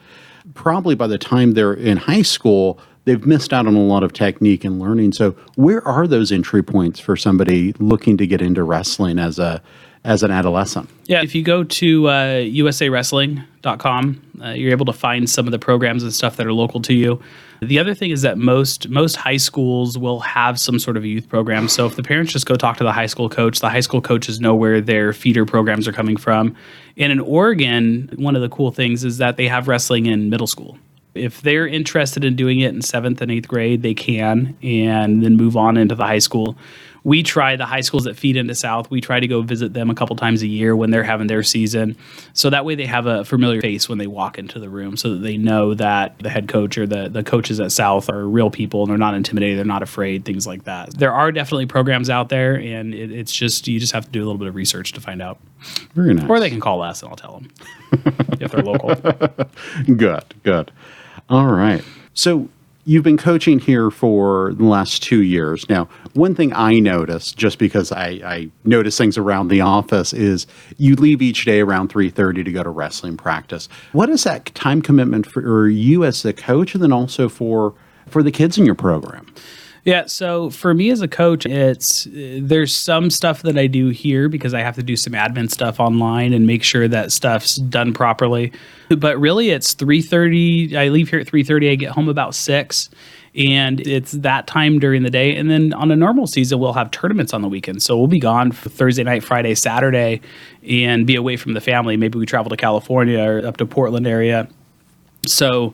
probably 0.54 0.94
by 0.94 1.08
the 1.08 1.18
time 1.18 1.54
they're 1.54 1.74
in 1.74 1.98
high 1.98 2.22
school, 2.22 2.80
they've 3.06 3.26
missed 3.26 3.52
out 3.52 3.66
on 3.66 3.74
a 3.74 3.82
lot 3.82 4.04
of 4.04 4.14
technique 4.14 4.64
and 4.64 4.80
learning. 4.80 5.12
So 5.12 5.32
where 5.56 5.86
are 5.88 6.06
those 6.06 6.32
entry 6.32 6.62
points 6.62 7.00
for 7.00 7.16
somebody 7.16 7.74
looking 7.80 8.16
to 8.18 8.28
get 8.28 8.44
into 8.44 8.64
wrestling 8.64 9.18
as 9.18 9.40
a 9.40 9.60
as 10.04 10.24
an 10.24 10.32
adolescent? 10.32 10.90
Yeah, 11.06 11.22
if 11.22 11.34
you 11.34 11.44
go 11.44 11.64
to 11.64 12.08
uh, 12.08 12.36
usawrestling.com, 12.42 14.22
uh, 14.44 14.50
you're 14.50 14.72
able 14.72 14.86
to 14.86 14.94
find 14.94 15.30
some 15.30 15.46
of 15.46 15.52
the 15.52 15.60
programs 15.60 16.04
and 16.04 16.14
stuff 16.14 16.36
that 16.38 16.46
are 16.46 16.54
local 16.54 16.82
to 16.82 16.94
you. 16.94 17.22
The 17.62 17.80
other 17.80 17.94
thing 17.94 18.12
is 18.12 18.24
that 18.24 18.38
most 18.38 18.90
most 18.90 19.16
high 19.16 19.38
schools 19.38 19.98
will 19.98 20.20
have 20.20 20.60
some 20.60 20.80
sort 20.80 20.98
of 20.98 21.04
a 21.04 21.08
youth 21.08 21.30
program. 21.30 21.70
So 21.70 21.86
if 21.86 21.96
the 21.96 22.04
parents 22.04 22.34
just 22.34 22.46
go 22.46 22.56
talk 22.56 22.78
to 22.78 22.84
the 22.84 22.92
high 22.92 23.06
school 23.06 23.30
coach, 23.30 23.60
the 23.62 23.70
high 23.70 23.80
school 23.80 24.02
coaches 24.02 24.42
know 24.42 24.54
where 24.54 24.82
their 24.82 25.14
feeder 25.14 25.46
programs 25.46 25.88
are 25.88 25.94
coming 25.94 26.18
from. 26.18 26.56
And 26.98 27.12
in 27.12 27.20
Oregon, 27.22 28.10
one 28.16 28.36
of 28.36 28.42
the 28.42 28.50
cool 28.50 28.72
things 28.72 29.06
is 29.06 29.18
that 29.20 29.38
they 29.38 29.48
have 29.48 29.70
wrestling 29.70 30.08
in 30.08 30.30
middle 30.30 30.48
school. 30.48 30.78
If 31.16 31.42
they're 31.42 31.68
interested 31.68 32.26
in 32.26 32.36
doing 32.36 32.60
it 32.60 32.74
in 32.74 32.82
seventh 32.82 33.22
and 33.22 33.32
eighth 33.32 33.48
grade, 33.48 33.84
they 33.84 33.94
can, 33.94 34.58
and 34.64 35.24
then 35.24 35.38
move 35.38 35.56
on 35.56 35.78
into 35.78 35.94
the 35.96 36.06
high 36.06 36.20
school 36.20 36.58
we 37.06 37.22
try 37.22 37.56
the 37.58 37.66
high 37.66 37.82
schools 37.82 38.06
that 38.06 38.16
feed 38.16 38.38
into 38.38 38.56
South. 38.56 38.90
We 38.90 39.02
try 39.02 39.20
to 39.20 39.28
go 39.28 39.42
visit 39.42 39.74
them 39.74 39.90
a 39.90 39.96
couple 39.96 40.16
times 40.16 40.42
a 40.42 40.48
year 40.48 40.74
when 40.76 40.90
they're 40.90 41.04
having 41.04 41.28
their 41.28 41.44
season, 41.44 41.98
so 42.34 42.50
that 42.50 42.64
way 42.64 42.76
they 42.76 42.86
have 42.86 43.06
a 43.08 43.26
familiar 43.26 43.60
face 43.62 43.90
when 43.90 43.98
they 43.98 44.08
walk 44.08 44.38
into 44.40 44.58
the 44.60 44.70
room, 44.70 44.96
so 44.96 45.10
that 45.14 45.20
they 45.20 45.36
know 45.38 45.74
that 45.74 46.18
the 46.20 46.30
head 46.30 46.48
coach 46.48 46.78
or 46.78 46.88
the 46.88 47.10
the 47.10 47.24
coaches 47.24 47.60
at 47.60 47.72
South 47.72 48.10
are 48.10 48.28
real 48.28 48.50
people 48.50 48.84
and 48.84 48.90
they're 48.92 48.98
not 48.98 49.16
intimidated, 49.16 49.58
they're 49.58 49.66
not 49.66 49.84
afraid, 49.84 50.24
things 50.24 50.48
like 50.48 50.64
that. 50.64 50.98
There 50.98 51.12
are 51.14 51.32
definitely 51.32 51.66
programs 51.66 52.10
out 52.10 52.30
there, 52.30 52.56
and 52.56 52.94
it, 52.94 53.12
it's 53.12 53.34
just 53.34 53.68
you 53.68 53.80
just 53.80 53.94
have 53.94 54.06
to 54.06 54.12
do 54.12 54.20
a 54.20 54.26
little 54.26 54.38
bit 54.40 54.48
of 54.48 54.56
research 54.56 54.94
to 54.94 55.02
find 55.02 55.22
out, 55.22 55.40
Very 55.96 56.14
nice. 56.14 56.30
or 56.30 56.40
they 56.40 56.50
can 56.50 56.60
call 56.62 56.82
us 56.82 57.02
and 57.04 57.10
I'll 57.10 57.18
tell 57.18 57.34
them 57.34 57.50
if 58.40 58.52
they're 58.52 58.64
local. 58.64 58.96
Good, 59.96 60.24
good. 60.44 60.72
All 61.30 61.48
right. 61.48 61.84
So 62.14 62.48
you've 62.86 63.04
been 63.04 63.18
coaching 63.18 63.60
here 63.60 63.90
for 63.90 64.54
the 64.54 64.66
last 64.66 65.04
two 65.04 65.22
years. 65.22 65.68
Now, 65.70 65.88
one 66.14 66.36
thing 66.36 66.54
I 66.54 66.80
noticed, 66.80 67.38
just 67.38 67.58
because 67.58 67.92
I, 67.92 68.08
I 68.26 68.50
notice 68.64 68.98
things 68.98 69.18
around 69.18 69.48
the 69.48 69.62
office, 69.62 70.14
is 70.14 70.48
you 70.78 70.96
leave 70.96 71.22
each 71.22 71.46
day 71.46 71.62
around 71.62 71.90
three 71.90 72.10
thirty 72.10 72.44
to 72.44 72.52
go 72.52 72.64
to 72.64 72.70
wrestling 72.70 73.18
practice. 73.18 73.70
What 73.92 74.10
is 74.10 74.24
that 74.24 74.54
time 74.54 74.82
commitment 74.82 75.26
for 75.26 75.68
you 75.68 76.04
as 76.04 76.24
the 76.24 76.34
coach, 76.34 76.74
and 76.74 76.84
then 76.84 76.94
also 76.94 77.30
for 77.30 77.74
for 78.08 78.24
the 78.24 78.32
kids 78.32 78.58
in 78.58 78.66
your 78.66 78.76
program? 78.76 79.34
Yeah, 79.86 80.06
so 80.06 80.50
for 80.50 80.74
me 80.74 80.92
as 80.92 81.02
a 81.02 81.10
coach, 81.10 81.46
it's 81.46 82.08
there's 82.10 82.74
some 82.74 83.10
stuff 83.10 83.42
that 83.42 83.58
I 83.58 83.68
do 83.68 83.90
here 83.90 84.30
because 84.30 84.54
I 84.54 84.62
have 84.62 84.76
to 84.76 84.84
do 84.84 84.96
some 84.96 85.12
admin 85.12 85.52
stuff 85.52 85.78
online 85.78 86.32
and 86.32 86.48
make 86.48 86.64
sure 86.64 86.88
that 86.88 87.12
stuff's 87.12 87.58
done 87.58 87.94
properly. 87.94 88.54
But 88.88 89.20
really, 89.20 89.50
it's 89.50 89.74
three 89.74 90.02
thirty. 90.02 90.78
I 90.78 90.88
leave 90.88 91.10
here 91.10 91.20
at 91.20 91.28
three 91.28 91.44
thirty. 91.44 91.70
I 91.70 91.76
get 91.76 91.92
home 91.92 92.08
about 92.08 92.34
six, 92.34 92.90
and 93.36 93.82
it's 93.82 94.14
that 94.14 94.48
time 94.48 94.80
during 94.80 95.04
the 95.04 95.10
day. 95.10 95.36
And 95.36 95.50
then 95.50 95.74
on 95.74 95.92
a 95.92 95.98
normal 95.98 96.28
season, 96.28 96.60
we'll 96.60 96.72
have 96.72 96.90
tournaments 96.92 97.34
on 97.34 97.42
the 97.42 97.50
weekend, 97.50 97.84
so 97.84 97.98
we'll 97.98 98.08
be 98.08 98.20
gone 98.20 98.54
for 98.54 98.70
Thursday 98.70 99.04
night, 99.04 99.22
Friday, 99.22 99.54
Saturday, 99.54 100.22
and 100.66 101.06
be 101.06 101.16
away 101.16 101.36
from 101.36 101.56
the 101.56 101.62
family. 101.62 101.98
Maybe 101.98 102.18
we 102.18 102.26
travel 102.26 102.50
to 102.52 102.58
California 102.58 103.20
or 103.20 103.46
up 103.46 103.58
to 103.58 103.66
Portland 103.66 104.08
area. 104.08 104.48
So 105.28 105.74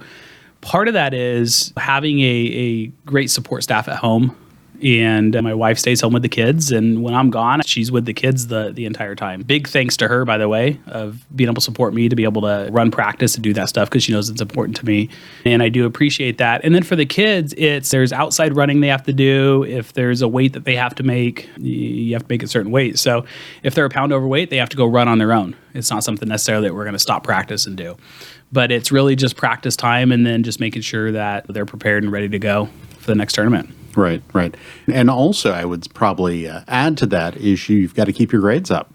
part 0.61 0.87
of 0.87 0.93
that 0.93 1.13
is 1.13 1.73
having 1.77 2.19
a, 2.19 2.23
a 2.23 2.87
great 3.05 3.29
support 3.29 3.63
staff 3.63 3.87
at 3.87 3.97
home. 3.97 4.35
And 4.81 5.33
my 5.43 5.53
wife 5.53 5.77
stays 5.77 5.99
home 5.99 6.13
with 6.13 6.21
the 6.21 6.29
kids. 6.29 6.71
And 6.71 7.03
when 7.03 7.13
i'm 7.13 7.29
gone 7.29 7.61
she's 7.65 7.91
with 7.91 8.05
the 8.05 8.13
kids 8.13 8.47
the, 8.47 8.71
the 8.73 8.85
entire 8.85 9.13
time. 9.13 9.41
Big 9.41 9.67
thanks 9.67 9.97
to 9.97 10.07
her 10.07 10.23
by 10.23 10.37
the 10.37 10.47
way 10.47 10.79
of 10.87 11.25
being 11.35 11.49
able 11.49 11.55
to 11.55 11.61
support 11.61 11.93
me 11.93 12.07
to 12.07 12.15
be 12.15 12.23
able 12.23 12.41
to 12.43 12.69
run 12.71 12.89
practice 12.89 13.35
and 13.35 13.43
do 13.43 13.53
that 13.55 13.67
stuff 13.67 13.89
because 13.89 14.03
she 14.05 14.13
knows 14.13 14.29
it's 14.29 14.41
important 14.41 14.77
to 14.77 14.85
me. 14.85 15.09
And 15.43 15.61
i 15.61 15.67
do 15.67 15.85
appreciate 15.85 16.37
that. 16.37 16.63
And 16.63 16.73
then 16.73 16.83
for 16.83 16.95
the 16.95 17.05
kids 17.05 17.53
it's 17.57 17.91
there's 17.91 18.13
outside 18.13 18.55
running 18.55 18.79
they 18.79 18.87
have 18.87 19.03
to 19.03 19.13
do. 19.13 19.65
If 19.65 19.91
there's 19.91 20.21
a 20.21 20.29
weight 20.29 20.53
that 20.53 20.63
they 20.63 20.77
have 20.77 20.95
to 20.95 21.03
make 21.03 21.49
you 21.57 22.13
have 22.13 22.23
to 22.23 22.29
make 22.29 22.43
a 22.43 22.47
certain 22.47 22.71
weight. 22.71 22.97
So 22.97 23.25
if 23.63 23.75
they're 23.75 23.83
a 23.83 23.89
pound 23.89 24.13
overweight 24.13 24.49
they 24.49 24.57
have 24.57 24.69
to 24.69 24.77
go 24.77 24.85
run 24.85 25.09
on 25.09 25.17
their 25.17 25.33
own. 25.33 25.57
It's 25.73 25.91
not 25.91 26.05
something 26.05 26.29
necessarily 26.29 26.69
that 26.69 26.73
we're 26.73 26.85
going 26.85 26.93
to 26.93 26.99
stop 26.99 27.25
practice 27.25 27.67
and 27.67 27.75
do 27.75 27.97
but 28.51 28.71
it's 28.71 28.91
really 28.91 29.15
just 29.15 29.35
practice 29.35 29.75
time 29.75 30.11
and 30.11 30.25
then 30.25 30.43
just 30.43 30.59
making 30.59 30.81
sure 30.81 31.11
that 31.11 31.45
they're 31.47 31.65
prepared 31.65 32.03
and 32.03 32.11
ready 32.11 32.29
to 32.29 32.39
go 32.39 32.67
for 32.97 33.07
the 33.07 33.15
next 33.15 33.33
tournament. 33.33 33.69
Right, 33.95 34.21
right. 34.33 34.55
And 34.87 35.09
also, 35.09 35.51
I 35.51 35.65
would 35.65 35.91
probably 35.93 36.47
uh, 36.47 36.61
add 36.67 36.97
to 36.99 37.05
that 37.07 37.37
is 37.37 37.69
you've 37.69 37.95
got 37.95 38.05
to 38.05 38.13
keep 38.13 38.31
your 38.31 38.41
grades 38.41 38.71
up. 38.71 38.93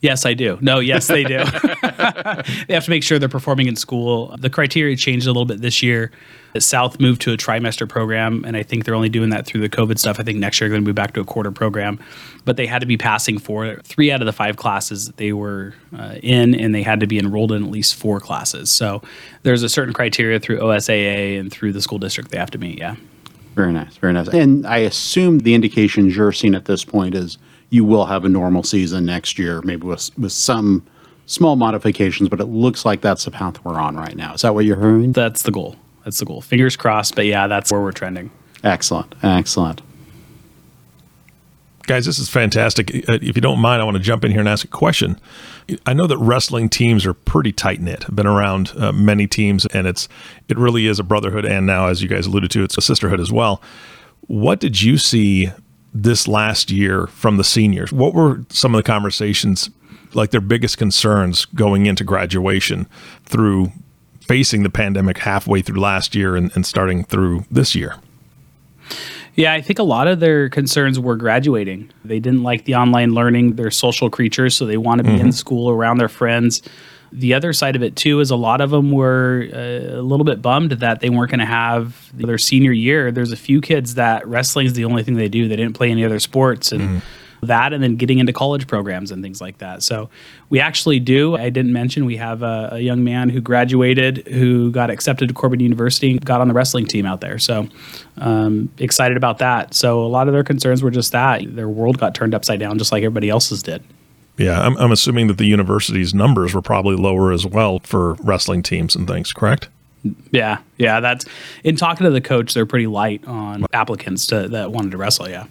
Yes, 0.00 0.24
I 0.24 0.34
do. 0.34 0.58
No, 0.60 0.78
yes, 0.78 1.08
they 1.08 1.24
do. 1.24 1.38
they 1.44 2.74
have 2.74 2.84
to 2.84 2.90
make 2.90 3.02
sure 3.02 3.18
they're 3.18 3.28
performing 3.28 3.66
in 3.66 3.74
school. 3.74 4.36
The 4.38 4.48
criteria 4.48 4.94
changed 4.94 5.26
a 5.26 5.30
little 5.30 5.44
bit 5.44 5.60
this 5.60 5.82
year. 5.82 6.12
The 6.54 6.60
South 6.60 7.00
moved 7.00 7.20
to 7.22 7.32
a 7.32 7.36
trimester 7.36 7.88
program, 7.88 8.44
and 8.44 8.56
I 8.56 8.62
think 8.62 8.84
they're 8.84 8.94
only 8.94 9.08
doing 9.08 9.30
that 9.30 9.44
through 9.44 9.60
the 9.60 9.68
COVID 9.68 9.98
stuff. 9.98 10.20
I 10.20 10.22
think 10.22 10.38
next 10.38 10.60
year 10.60 10.68
they're 10.68 10.76
going 10.76 10.84
to 10.84 10.88
move 10.88 10.94
back 10.94 11.14
to 11.14 11.20
a 11.20 11.24
quarter 11.24 11.50
program. 11.50 11.98
But 12.44 12.56
they 12.56 12.66
had 12.66 12.78
to 12.78 12.86
be 12.86 12.96
passing 12.96 13.38
for 13.38 13.76
three 13.82 14.12
out 14.12 14.22
of 14.22 14.26
the 14.26 14.32
five 14.32 14.56
classes 14.56 15.06
that 15.06 15.16
they 15.16 15.32
were 15.32 15.74
uh, 15.96 16.14
in, 16.22 16.54
and 16.54 16.72
they 16.74 16.84
had 16.84 17.00
to 17.00 17.08
be 17.08 17.18
enrolled 17.18 17.50
in 17.50 17.64
at 17.64 17.70
least 17.70 17.96
four 17.96 18.20
classes. 18.20 18.70
So 18.70 19.02
there's 19.42 19.64
a 19.64 19.68
certain 19.68 19.94
criteria 19.94 20.38
through 20.38 20.60
OSAA 20.60 21.40
and 21.40 21.52
through 21.52 21.72
the 21.72 21.82
school 21.82 21.98
district 21.98 22.30
they 22.30 22.38
have 22.38 22.52
to 22.52 22.58
meet. 22.58 22.78
Yeah. 22.78 22.94
Very 23.56 23.72
nice, 23.72 23.96
very 23.96 24.12
nice. 24.12 24.28
And 24.28 24.64
I 24.64 24.78
assume 24.78 25.40
the 25.40 25.54
indications 25.54 26.16
you're 26.16 26.30
seeing 26.30 26.54
at 26.54 26.66
this 26.66 26.84
point 26.84 27.16
is 27.16 27.36
you 27.70 27.84
will 27.84 28.06
have 28.06 28.24
a 28.24 28.28
normal 28.28 28.62
season 28.62 29.04
next 29.04 29.38
year, 29.38 29.60
maybe 29.62 29.86
with, 29.86 30.10
with 30.18 30.32
some 30.32 30.86
small 31.26 31.56
modifications, 31.56 32.28
but 32.28 32.40
it 32.40 32.46
looks 32.46 32.84
like 32.84 33.00
that's 33.02 33.24
the 33.24 33.30
path 33.30 33.62
we're 33.64 33.78
on 33.78 33.96
right 33.96 34.16
now. 34.16 34.34
Is 34.34 34.42
that 34.42 34.54
what 34.54 34.64
you're 34.64 34.80
hearing? 34.80 35.12
That's 35.12 35.42
the 35.42 35.50
goal. 35.50 35.76
That's 36.04 36.18
the 36.18 36.24
goal. 36.24 36.40
Fingers 36.40 36.76
crossed. 36.76 37.14
But 37.14 37.26
yeah, 37.26 37.46
that's 37.46 37.70
where 37.70 37.80
we're 37.80 37.92
trending. 37.92 38.30
Excellent, 38.64 39.14
excellent. 39.22 39.82
Guys, 41.86 42.04
this 42.04 42.18
is 42.18 42.28
fantastic. 42.28 42.90
Uh, 43.08 43.18
If 43.22 43.34
you 43.34 43.40
don't 43.40 43.60
mind, 43.60 43.80
I 43.80 43.84
want 43.84 43.96
to 43.96 44.02
jump 44.02 44.24
in 44.24 44.30
here 44.30 44.40
and 44.40 44.48
ask 44.48 44.64
a 44.64 44.68
question. 44.68 45.18
I 45.86 45.94
know 45.94 46.06
that 46.06 46.18
wrestling 46.18 46.68
teams 46.68 47.06
are 47.06 47.14
pretty 47.14 47.52
tight 47.52 47.80
knit. 47.80 48.04
I've 48.06 48.16
been 48.16 48.26
around 48.26 48.72
uh, 48.76 48.92
many 48.92 49.26
teams, 49.26 49.64
and 49.66 49.86
it's 49.86 50.08
it 50.48 50.58
really 50.58 50.86
is 50.86 50.98
a 50.98 51.02
brotherhood, 51.02 51.46
and 51.46 51.66
now, 51.66 51.86
as 51.86 52.02
you 52.02 52.08
guys 52.08 52.26
alluded 52.26 52.50
to, 52.52 52.62
it's 52.62 52.76
a 52.76 52.82
sisterhood 52.82 53.20
as 53.20 53.32
well. 53.32 53.62
What 54.26 54.60
did 54.60 54.82
you 54.82 54.98
see 54.98 55.50
this 56.02 56.28
last 56.28 56.70
year 56.70 57.06
from 57.08 57.36
the 57.36 57.44
seniors? 57.44 57.92
What 57.92 58.14
were 58.14 58.44
some 58.50 58.74
of 58.74 58.78
the 58.78 58.86
conversations, 58.86 59.70
like 60.14 60.30
their 60.30 60.40
biggest 60.40 60.78
concerns 60.78 61.44
going 61.44 61.86
into 61.86 62.04
graduation 62.04 62.86
through 63.24 63.72
facing 64.20 64.62
the 64.62 64.70
pandemic 64.70 65.18
halfway 65.18 65.62
through 65.62 65.80
last 65.80 66.14
year 66.14 66.36
and, 66.36 66.52
and 66.54 66.64
starting 66.64 67.04
through 67.04 67.44
this 67.50 67.74
year? 67.74 67.96
Yeah, 69.34 69.52
I 69.52 69.60
think 69.60 69.78
a 69.78 69.84
lot 69.84 70.08
of 70.08 70.18
their 70.18 70.48
concerns 70.48 70.98
were 70.98 71.14
graduating. 71.14 71.90
They 72.04 72.18
didn't 72.18 72.42
like 72.42 72.64
the 72.64 72.74
online 72.74 73.14
learning. 73.14 73.54
They're 73.54 73.70
social 73.70 74.10
creatures, 74.10 74.56
so 74.56 74.66
they 74.66 74.76
want 74.76 74.98
to 74.98 75.04
be 75.04 75.12
in 75.12 75.18
mm-hmm. 75.18 75.30
school 75.30 75.70
around 75.70 75.98
their 75.98 76.08
friends. 76.08 76.60
The 77.12 77.34
other 77.34 77.52
side 77.52 77.76
of 77.76 77.82
it 77.82 77.96
too 77.96 78.20
is 78.20 78.30
a 78.30 78.36
lot 78.36 78.60
of 78.60 78.70
them 78.70 78.90
were 78.90 79.48
uh, 79.52 79.98
a 79.98 80.02
little 80.02 80.24
bit 80.24 80.42
bummed 80.42 80.72
that 80.72 81.00
they 81.00 81.10
weren't 81.10 81.30
going 81.30 81.40
to 81.40 81.46
have 81.46 82.10
their 82.14 82.38
senior 82.38 82.72
year. 82.72 83.10
There's 83.10 83.32
a 83.32 83.36
few 83.36 83.60
kids 83.60 83.94
that 83.94 84.26
wrestling 84.26 84.66
is 84.66 84.74
the 84.74 84.84
only 84.84 85.02
thing 85.02 85.14
they 85.14 85.28
do. 85.28 85.48
They 85.48 85.56
didn't 85.56 85.74
play 85.74 85.90
any 85.90 86.04
other 86.04 86.18
sports 86.20 86.72
and 86.72 87.02
that, 87.42 87.72
and 87.72 87.82
then 87.82 87.96
getting 87.96 88.18
into 88.18 88.32
college 88.32 88.66
programs 88.66 89.10
and 89.10 89.22
things 89.22 89.40
like 89.40 89.58
that. 89.58 89.82
So 89.82 90.10
we 90.50 90.60
actually 90.60 90.98
do. 91.00 91.36
I 91.36 91.50
didn't 91.50 91.72
mention 91.72 92.04
we 92.04 92.16
have 92.16 92.42
a, 92.42 92.70
a 92.72 92.78
young 92.80 93.04
man 93.04 93.28
who 93.28 93.40
graduated 93.40 94.26
who 94.28 94.70
got 94.70 94.90
accepted 94.90 95.28
to 95.28 95.34
Corban 95.34 95.60
University, 95.60 96.10
and 96.10 96.24
got 96.24 96.40
on 96.40 96.48
the 96.48 96.54
wrestling 96.54 96.86
team 96.86 97.06
out 97.06 97.20
there. 97.20 97.38
So 97.38 97.68
um, 98.16 98.70
excited 98.78 99.16
about 99.16 99.38
that. 99.38 99.72
So 99.74 100.04
a 100.04 100.08
lot 100.08 100.28
of 100.28 100.34
their 100.34 100.44
concerns 100.44 100.82
were 100.82 100.90
just 100.90 101.12
that 101.12 101.54
their 101.54 101.68
world 101.68 101.98
got 101.98 102.14
turned 102.14 102.34
upside 102.34 102.58
down, 102.60 102.76
just 102.78 102.92
like 102.92 103.02
everybody 103.02 103.30
else's 103.30 103.62
did. 103.62 103.84
Yeah, 104.38 104.60
I'm, 104.60 104.76
I'm 104.78 104.92
assuming 104.92 105.26
that 105.26 105.36
the 105.36 105.46
university's 105.46 106.14
numbers 106.14 106.54
were 106.54 106.62
probably 106.62 106.96
lower 106.96 107.32
as 107.32 107.44
well 107.44 107.80
for 107.80 108.14
wrestling 108.14 108.62
teams 108.62 108.94
and 108.94 109.06
things, 109.06 109.32
correct? 109.32 109.68
Yeah, 110.30 110.58
yeah. 110.76 111.00
That's 111.00 111.24
in 111.64 111.74
talking 111.76 112.04
to 112.04 112.10
the 112.10 112.20
coach, 112.20 112.54
they're 112.54 112.66
pretty 112.66 112.86
light 112.86 113.26
on 113.26 113.66
applicants 113.72 114.26
to, 114.28 114.48
that 114.48 114.70
wanted 114.70 114.92
to 114.92 114.96
wrestle. 114.96 115.28
Yeah. 115.28 115.46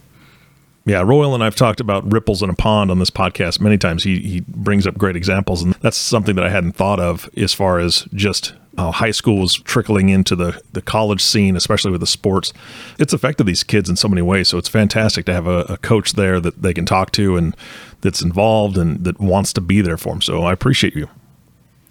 Yeah, 0.87 1.01
Royal 1.01 1.35
and 1.35 1.43
I've 1.43 1.57
talked 1.57 1.81
about 1.81 2.09
ripples 2.09 2.41
in 2.41 2.49
a 2.49 2.53
pond 2.53 2.91
on 2.91 2.99
this 2.99 3.09
podcast 3.09 3.59
many 3.59 3.77
times. 3.77 4.05
He 4.05 4.19
he 4.21 4.39
brings 4.47 4.87
up 4.87 4.97
great 4.97 5.17
examples, 5.17 5.61
and 5.61 5.73
that's 5.81 5.97
something 5.97 6.35
that 6.37 6.45
I 6.45 6.49
hadn't 6.49 6.77
thought 6.77 7.01
of 7.01 7.29
as 7.35 7.53
far 7.53 7.77
as 7.77 8.07
just 8.13 8.53
how 8.77 8.93
high 8.93 9.11
school 9.11 9.41
was 9.41 9.55
trickling 9.55 10.07
into 10.07 10.33
the 10.33 10.61
the 10.71 10.81
college 10.81 11.21
scene, 11.21 11.57
especially 11.57 11.91
with 11.91 11.99
the 11.99 12.07
sports. 12.07 12.53
It's 12.99 13.11
affected 13.11 13.47
these 13.47 13.65
kids 13.65 13.89
in 13.89 13.97
so 13.97 14.07
many 14.07 14.21
ways. 14.21 14.47
So 14.47 14.57
it's 14.57 14.69
fantastic 14.69 15.25
to 15.25 15.33
have 15.33 15.45
a, 15.45 15.63
a 15.63 15.77
coach 15.77 16.13
there 16.13 16.39
that 16.39 16.61
they 16.61 16.73
can 16.73 16.85
talk 16.85 17.11
to 17.13 17.35
and 17.35 17.53
that's 17.99 18.21
involved 18.21 18.77
and 18.77 19.03
that 19.03 19.19
wants 19.19 19.51
to 19.53 19.61
be 19.61 19.81
there 19.81 19.97
for 19.97 20.13
them. 20.13 20.21
So 20.21 20.43
I 20.43 20.53
appreciate 20.53 20.95
you. 20.95 21.09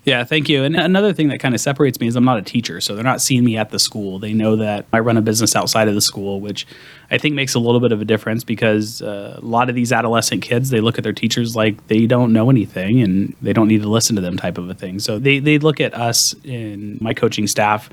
Yeah, 0.07 0.23
thank 0.23 0.49
you. 0.49 0.63
And 0.63 0.77
another 0.77 1.13
thing 1.13 1.29
that 1.29 1.41
kind 1.41 1.53
of 1.53 1.61
separates 1.61 1.99
me 1.99 2.07
is 2.07 2.15
I'm 2.15 2.25
not 2.25 2.39
a 2.39 2.43
teacher, 2.43 2.81
so 2.81 2.95
they're 2.95 3.03
not 3.03 3.21
seeing 3.21 3.45
me 3.45 3.57
at 3.57 3.71
the 3.71 3.81
school. 3.81 4.21
They 4.21 4.33
know 4.33 4.55
that 4.55 4.87
I 4.93 5.01
run 5.01 5.17
a 5.17 5.21
business 5.21 5.57
outside 5.57 5.89
of 5.89 5.97
the 5.97 6.01
school, 6.01 6.41
which 6.41 6.65
I 7.11 7.19
think 7.19 7.35
makes 7.35 7.55
a 7.55 7.59
little 7.59 7.81
bit 7.81 7.91
of 7.91 8.01
a 8.01 8.05
difference 8.05 8.45
because 8.45 9.03
uh, 9.03 9.41
a 9.43 9.45
lot 9.45 9.69
of 9.69 9.75
these 9.75 9.91
adolescent 9.93 10.43
kids 10.43 10.71
they 10.71 10.81
look 10.81 10.97
at 10.97 11.03
their 11.03 11.13
teachers 11.13 11.57
like 11.57 11.89
they 11.89 12.07
don't 12.07 12.33
know 12.33 12.51
anything 12.51 13.03
and 13.03 13.35
they 13.43 13.53
don't 13.53 13.67
need 13.67 13.83
to 13.83 13.89
listen 13.89 14.15
to 14.15 14.23
them 14.23 14.37
type 14.37 14.59
of 14.59 14.71
a 14.71 14.75
thing. 14.75 15.01
So 15.01 15.19
they 15.19 15.41
they 15.41 15.59
look 15.59 15.81
at 15.81 15.93
us 15.93 16.37
in 16.45 16.99
my 17.01 17.13
coaching 17.13 17.49
staff. 17.49 17.91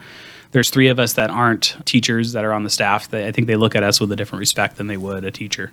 There's 0.52 0.70
three 0.70 0.90
of 0.90 1.00
us 1.00 1.14
that 1.14 1.32
aren't 1.32 1.76
teachers 1.86 2.34
that 2.34 2.46
are 2.46 2.54
on 2.54 2.64
the 2.64 2.70
staff. 2.70 3.10
They, 3.10 3.28
I 3.28 3.32
think 3.32 3.48
they 3.48 3.56
look 3.56 3.74
at 3.74 3.82
us 3.82 4.00
with 4.00 4.12
a 4.12 4.16
different 4.16 4.42
respect 4.42 4.78
than 4.78 4.86
they 4.86 4.98
would 4.98 5.26
a 5.26 5.32
teacher. 5.32 5.72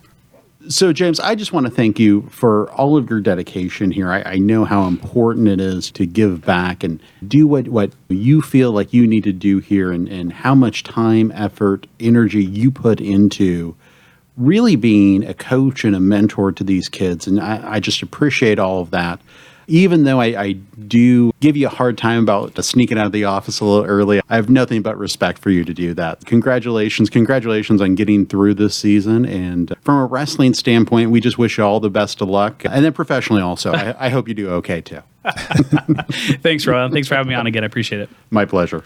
So, 0.69 0.93
James, 0.93 1.19
I 1.19 1.35
just 1.35 1.55
want 1.55 1.67
to 1.67 1.73
thank 1.73 1.99
you 1.99 2.23
for 2.31 2.71
all 2.73 2.97
of 2.99 3.09
your 3.09 3.21
dedication 3.21 3.91
here. 3.91 4.11
I, 4.11 4.23
I, 4.23 4.37
know 4.37 4.67
how 4.67 4.87
important 4.87 5.49
it 5.49 5.59
is 5.59 5.91
to 5.93 6.05
give 6.05 6.45
back 6.45 6.85
and 6.85 7.03
do 7.27 7.47
what, 7.47 7.69
what 7.69 7.93
you 8.09 8.43
feel 8.43 8.71
like 8.71 8.93
you 8.93 9.07
need 9.07 9.25
to 9.25 9.33
do 9.33 9.61
here 9.61 9.91
and, 9.91 10.07
and 10.07 10.33
how 10.33 10.55
much 10.55 10.83
time, 10.83 11.33
effort, 11.35 11.87
energy 11.99 12.45
you 12.45 12.71
put 12.71 13.01
into 13.01 13.75
really 14.37 14.77
being 14.77 15.25
a 15.25 15.33
coach 15.33 15.83
and 15.83 15.97
a 15.97 16.01
mentor 16.01 16.53
to 16.53 16.63
these 16.63 16.91
kids. 16.91 17.27
And 17.27 17.41
I, 17.41 17.77
I 17.77 17.81
just 17.81 18.03
appreciate 18.03 18.59
all 18.59 18.83
of 18.83 18.91
that 18.91 19.19
even 19.67 20.05
though 20.05 20.21
I, 20.21 20.27
I, 20.41 20.53
do 20.89 21.33
give 21.41 21.57
you 21.57 21.67
a 21.67 21.71
hard 21.71 21.97
time 21.97 22.23
about 22.23 22.63
sneaking 22.65 22.99
out 22.99 23.07
of 23.07 23.13
the 23.13 23.25
office 23.25 23.61
a 23.61 23.65
little 23.65 23.85
early, 23.85 24.21
I 24.29 24.37
have 24.37 24.51
nothing 24.51 24.83
but 24.83 24.99
respect 24.99 25.39
for 25.39 25.51
you 25.51 25.65
to 25.65 25.73
do 25.73 25.95
that. 25.95 26.25
Congratulations. 26.27 27.09
Congratulations 27.11 27.81
on 27.81 27.95
getting 27.95 28.27
through 28.27 28.55
this 28.55 28.75
season. 28.75 29.25
And 29.25 29.75
from 29.83 29.97
a 29.99 30.07
wrestling 30.07 30.55
standpoint, 30.55 31.11
we 31.11 31.21
just 31.21 31.39
wish 31.39 31.59
you 31.59 31.65
all 31.65 31.81
the 31.81 31.91
best 31.91 32.21
of 32.21 32.29
luck. 32.29 32.65
And 32.65 32.85
then 32.85 32.93
professionally 32.93 33.43
also, 33.43 33.73
I, 33.73 34.07
I 34.07 34.09
hope 34.09 34.27
you 34.27 34.35
do 34.35 34.51
okay 34.51 34.81
too. 34.81 35.01
Thanks, 36.43 36.67
Rowan. 36.67 36.93
Thanks 36.93 37.09
for 37.09 37.15
having 37.15 37.29
me 37.29 37.35
on 37.35 37.47
again. 37.47 37.63
I 37.63 37.67
appreciate 37.67 38.01
it. 38.01 38.11
My 38.31 38.45
pleasure. 38.45 38.85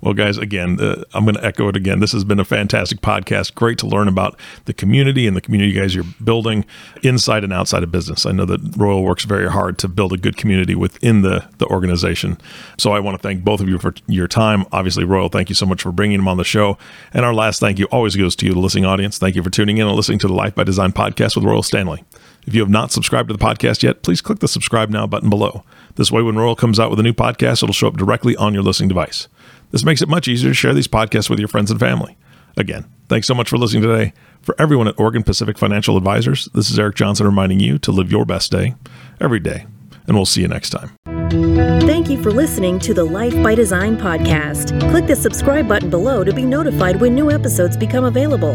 Well, 0.00 0.14
guys, 0.14 0.38
again, 0.38 0.80
uh, 0.80 1.04
I'm 1.12 1.24
going 1.24 1.36
to 1.36 1.44
echo 1.44 1.68
it 1.68 1.76
again. 1.76 2.00
This 2.00 2.12
has 2.12 2.24
been 2.24 2.40
a 2.40 2.44
fantastic 2.44 3.00
podcast. 3.00 3.54
Great 3.54 3.78
to 3.78 3.86
learn 3.86 4.08
about 4.08 4.38
the 4.64 4.72
community 4.72 5.26
and 5.26 5.36
the 5.36 5.40
community 5.40 5.72
you 5.72 5.80
guys 5.80 5.96
are 5.96 6.04
building 6.22 6.64
inside 7.02 7.44
and 7.44 7.52
outside 7.52 7.82
of 7.82 7.92
business. 7.92 8.26
I 8.26 8.32
know 8.32 8.44
that 8.46 8.60
Royal 8.76 9.02
works 9.02 9.24
very 9.24 9.50
hard 9.50 9.78
to 9.78 9.88
build 9.88 10.12
a 10.12 10.16
good 10.16 10.36
community 10.36 10.74
within 10.74 11.22
the, 11.22 11.46
the 11.58 11.66
organization. 11.66 12.38
So 12.78 12.92
I 12.92 13.00
want 13.00 13.16
to 13.16 13.22
thank 13.22 13.44
both 13.44 13.60
of 13.60 13.68
you 13.68 13.78
for 13.78 13.94
your 14.06 14.28
time. 14.28 14.64
Obviously, 14.72 15.04
Royal, 15.04 15.28
thank 15.28 15.48
you 15.48 15.54
so 15.54 15.66
much 15.66 15.82
for 15.82 15.92
bringing 15.92 16.20
him 16.20 16.28
on 16.28 16.36
the 16.36 16.44
show. 16.44 16.78
And 17.12 17.24
our 17.24 17.34
last 17.34 17.60
thank 17.60 17.78
you 17.78 17.86
always 17.86 18.16
goes 18.16 18.36
to 18.36 18.46
you, 18.46 18.52
the 18.52 18.58
listening 18.60 18.84
audience. 18.84 19.18
Thank 19.18 19.36
you 19.36 19.42
for 19.42 19.50
tuning 19.50 19.78
in 19.78 19.86
and 19.86 19.96
listening 19.96 20.18
to 20.20 20.26
the 20.26 20.34
Life 20.34 20.54
by 20.54 20.64
Design 20.64 20.92
podcast 20.92 21.36
with 21.36 21.44
Royal 21.44 21.62
Standley. 21.62 22.04
If 22.46 22.54
you 22.54 22.60
have 22.60 22.70
not 22.70 22.90
subscribed 22.90 23.28
to 23.28 23.36
the 23.36 23.44
podcast 23.44 23.82
yet, 23.82 24.02
please 24.02 24.20
click 24.20 24.38
the 24.38 24.48
subscribe 24.48 24.88
now 24.88 25.06
button 25.06 25.28
below. 25.30 25.62
This 25.96 26.10
way, 26.10 26.22
when 26.22 26.36
Royal 26.36 26.56
comes 26.56 26.80
out 26.80 26.90
with 26.90 26.98
a 26.98 27.02
new 27.02 27.12
podcast, 27.12 27.62
it'll 27.62 27.74
show 27.74 27.88
up 27.88 27.96
directly 27.96 28.34
on 28.36 28.54
your 28.54 28.62
listening 28.62 28.88
device. 28.88 29.28
This 29.70 29.84
makes 29.84 30.02
it 30.02 30.08
much 30.08 30.28
easier 30.28 30.50
to 30.50 30.54
share 30.54 30.74
these 30.74 30.88
podcasts 30.88 31.30
with 31.30 31.38
your 31.38 31.48
friends 31.48 31.70
and 31.70 31.78
family. 31.78 32.16
Again, 32.56 32.86
thanks 33.08 33.26
so 33.26 33.34
much 33.34 33.48
for 33.48 33.56
listening 33.56 33.82
today. 33.82 34.12
For 34.42 34.54
everyone 34.58 34.88
at 34.88 34.98
Oregon 34.98 35.22
Pacific 35.22 35.58
Financial 35.58 35.96
Advisors, 35.96 36.48
this 36.54 36.70
is 36.70 36.78
Eric 36.78 36.96
Johnson 36.96 37.26
reminding 37.26 37.60
you 37.60 37.78
to 37.78 37.92
live 37.92 38.10
your 38.10 38.24
best 38.24 38.50
day 38.50 38.74
every 39.20 39.40
day. 39.40 39.66
And 40.06 40.16
we'll 40.16 40.26
see 40.26 40.40
you 40.40 40.48
next 40.48 40.70
time. 40.70 40.90
Thank 41.30 42.10
you 42.10 42.20
for 42.20 42.32
listening 42.32 42.80
to 42.80 42.92
the 42.92 43.04
Life 43.04 43.40
by 43.42 43.54
Design 43.54 43.96
podcast. 43.96 44.78
Click 44.90 45.06
the 45.06 45.14
subscribe 45.14 45.68
button 45.68 45.88
below 45.88 46.24
to 46.24 46.32
be 46.32 46.42
notified 46.42 47.00
when 47.00 47.14
new 47.14 47.30
episodes 47.30 47.76
become 47.76 48.04
available. 48.04 48.54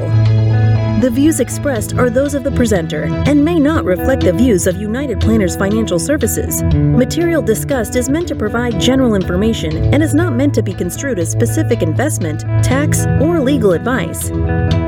The 1.05 1.11
views 1.11 1.39
expressed 1.39 1.93
are 1.93 2.09
those 2.09 2.33
of 2.33 2.43
the 2.43 2.49
presenter 2.49 3.03
and 3.27 3.45
may 3.45 3.59
not 3.59 3.85
reflect 3.85 4.23
the 4.23 4.33
views 4.33 4.65
of 4.65 4.77
United 4.77 5.19
Planners 5.19 5.55
Financial 5.55 5.99
Services. 5.99 6.63
Material 6.73 7.43
discussed 7.43 7.95
is 7.95 8.09
meant 8.09 8.27
to 8.29 8.35
provide 8.35 8.81
general 8.81 9.13
information 9.13 9.93
and 9.93 10.01
is 10.01 10.15
not 10.15 10.33
meant 10.33 10.55
to 10.55 10.63
be 10.63 10.73
construed 10.73 11.19
as 11.19 11.29
specific 11.29 11.83
investment, 11.83 12.39
tax, 12.63 13.05
or 13.21 13.39
legal 13.39 13.73
advice. 13.73 14.31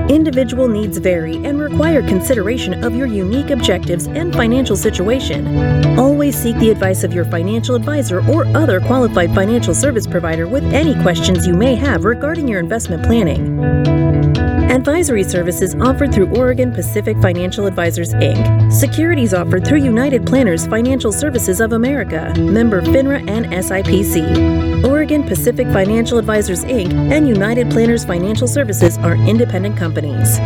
Individual 0.09 0.67
needs 0.67 0.97
vary 0.97 1.35
and 1.45 1.61
require 1.61 2.01
consideration 2.01 2.83
of 2.83 2.95
your 2.95 3.05
unique 3.05 3.51
objectives 3.51 4.07
and 4.07 4.33
financial 4.33 4.75
situation. 4.75 5.99
Always 5.99 6.35
seek 6.35 6.57
the 6.57 6.71
advice 6.71 7.03
of 7.03 7.13
your 7.13 7.25
financial 7.25 7.75
advisor 7.75 8.27
or 8.27 8.47
other 8.57 8.79
qualified 8.79 9.35
financial 9.35 9.75
service 9.75 10.07
provider 10.07 10.47
with 10.47 10.63
any 10.73 10.99
questions 11.03 11.45
you 11.45 11.53
may 11.53 11.75
have 11.75 12.05
regarding 12.05 12.47
your 12.47 12.59
investment 12.59 13.03
planning. 13.03 14.46
Advisory 14.77 15.23
services 15.23 15.73
offered 15.81 16.13
through 16.13 16.27
Oregon 16.35 16.71
Pacific 16.71 17.19
Financial 17.19 17.65
Advisors, 17.65 18.13
Inc. 18.13 18.71
Securities 18.71 19.33
offered 19.33 19.65
through 19.65 19.79
United 19.79 20.23
Planners 20.23 20.67
Financial 20.67 21.11
Services 21.11 21.59
of 21.59 21.73
America, 21.73 22.31
member 22.37 22.83
FINRA 22.83 23.27
and 23.27 23.47
SIPC. 23.47 24.85
Oregon 24.87 25.23
Pacific 25.23 25.65
Financial 25.69 26.19
Advisors, 26.19 26.63
Inc. 26.65 26.93
and 27.11 27.27
United 27.27 27.71
Planners 27.71 28.05
Financial 28.05 28.47
Services 28.47 28.99
are 28.99 29.15
independent 29.15 29.75
companies. 29.77 30.37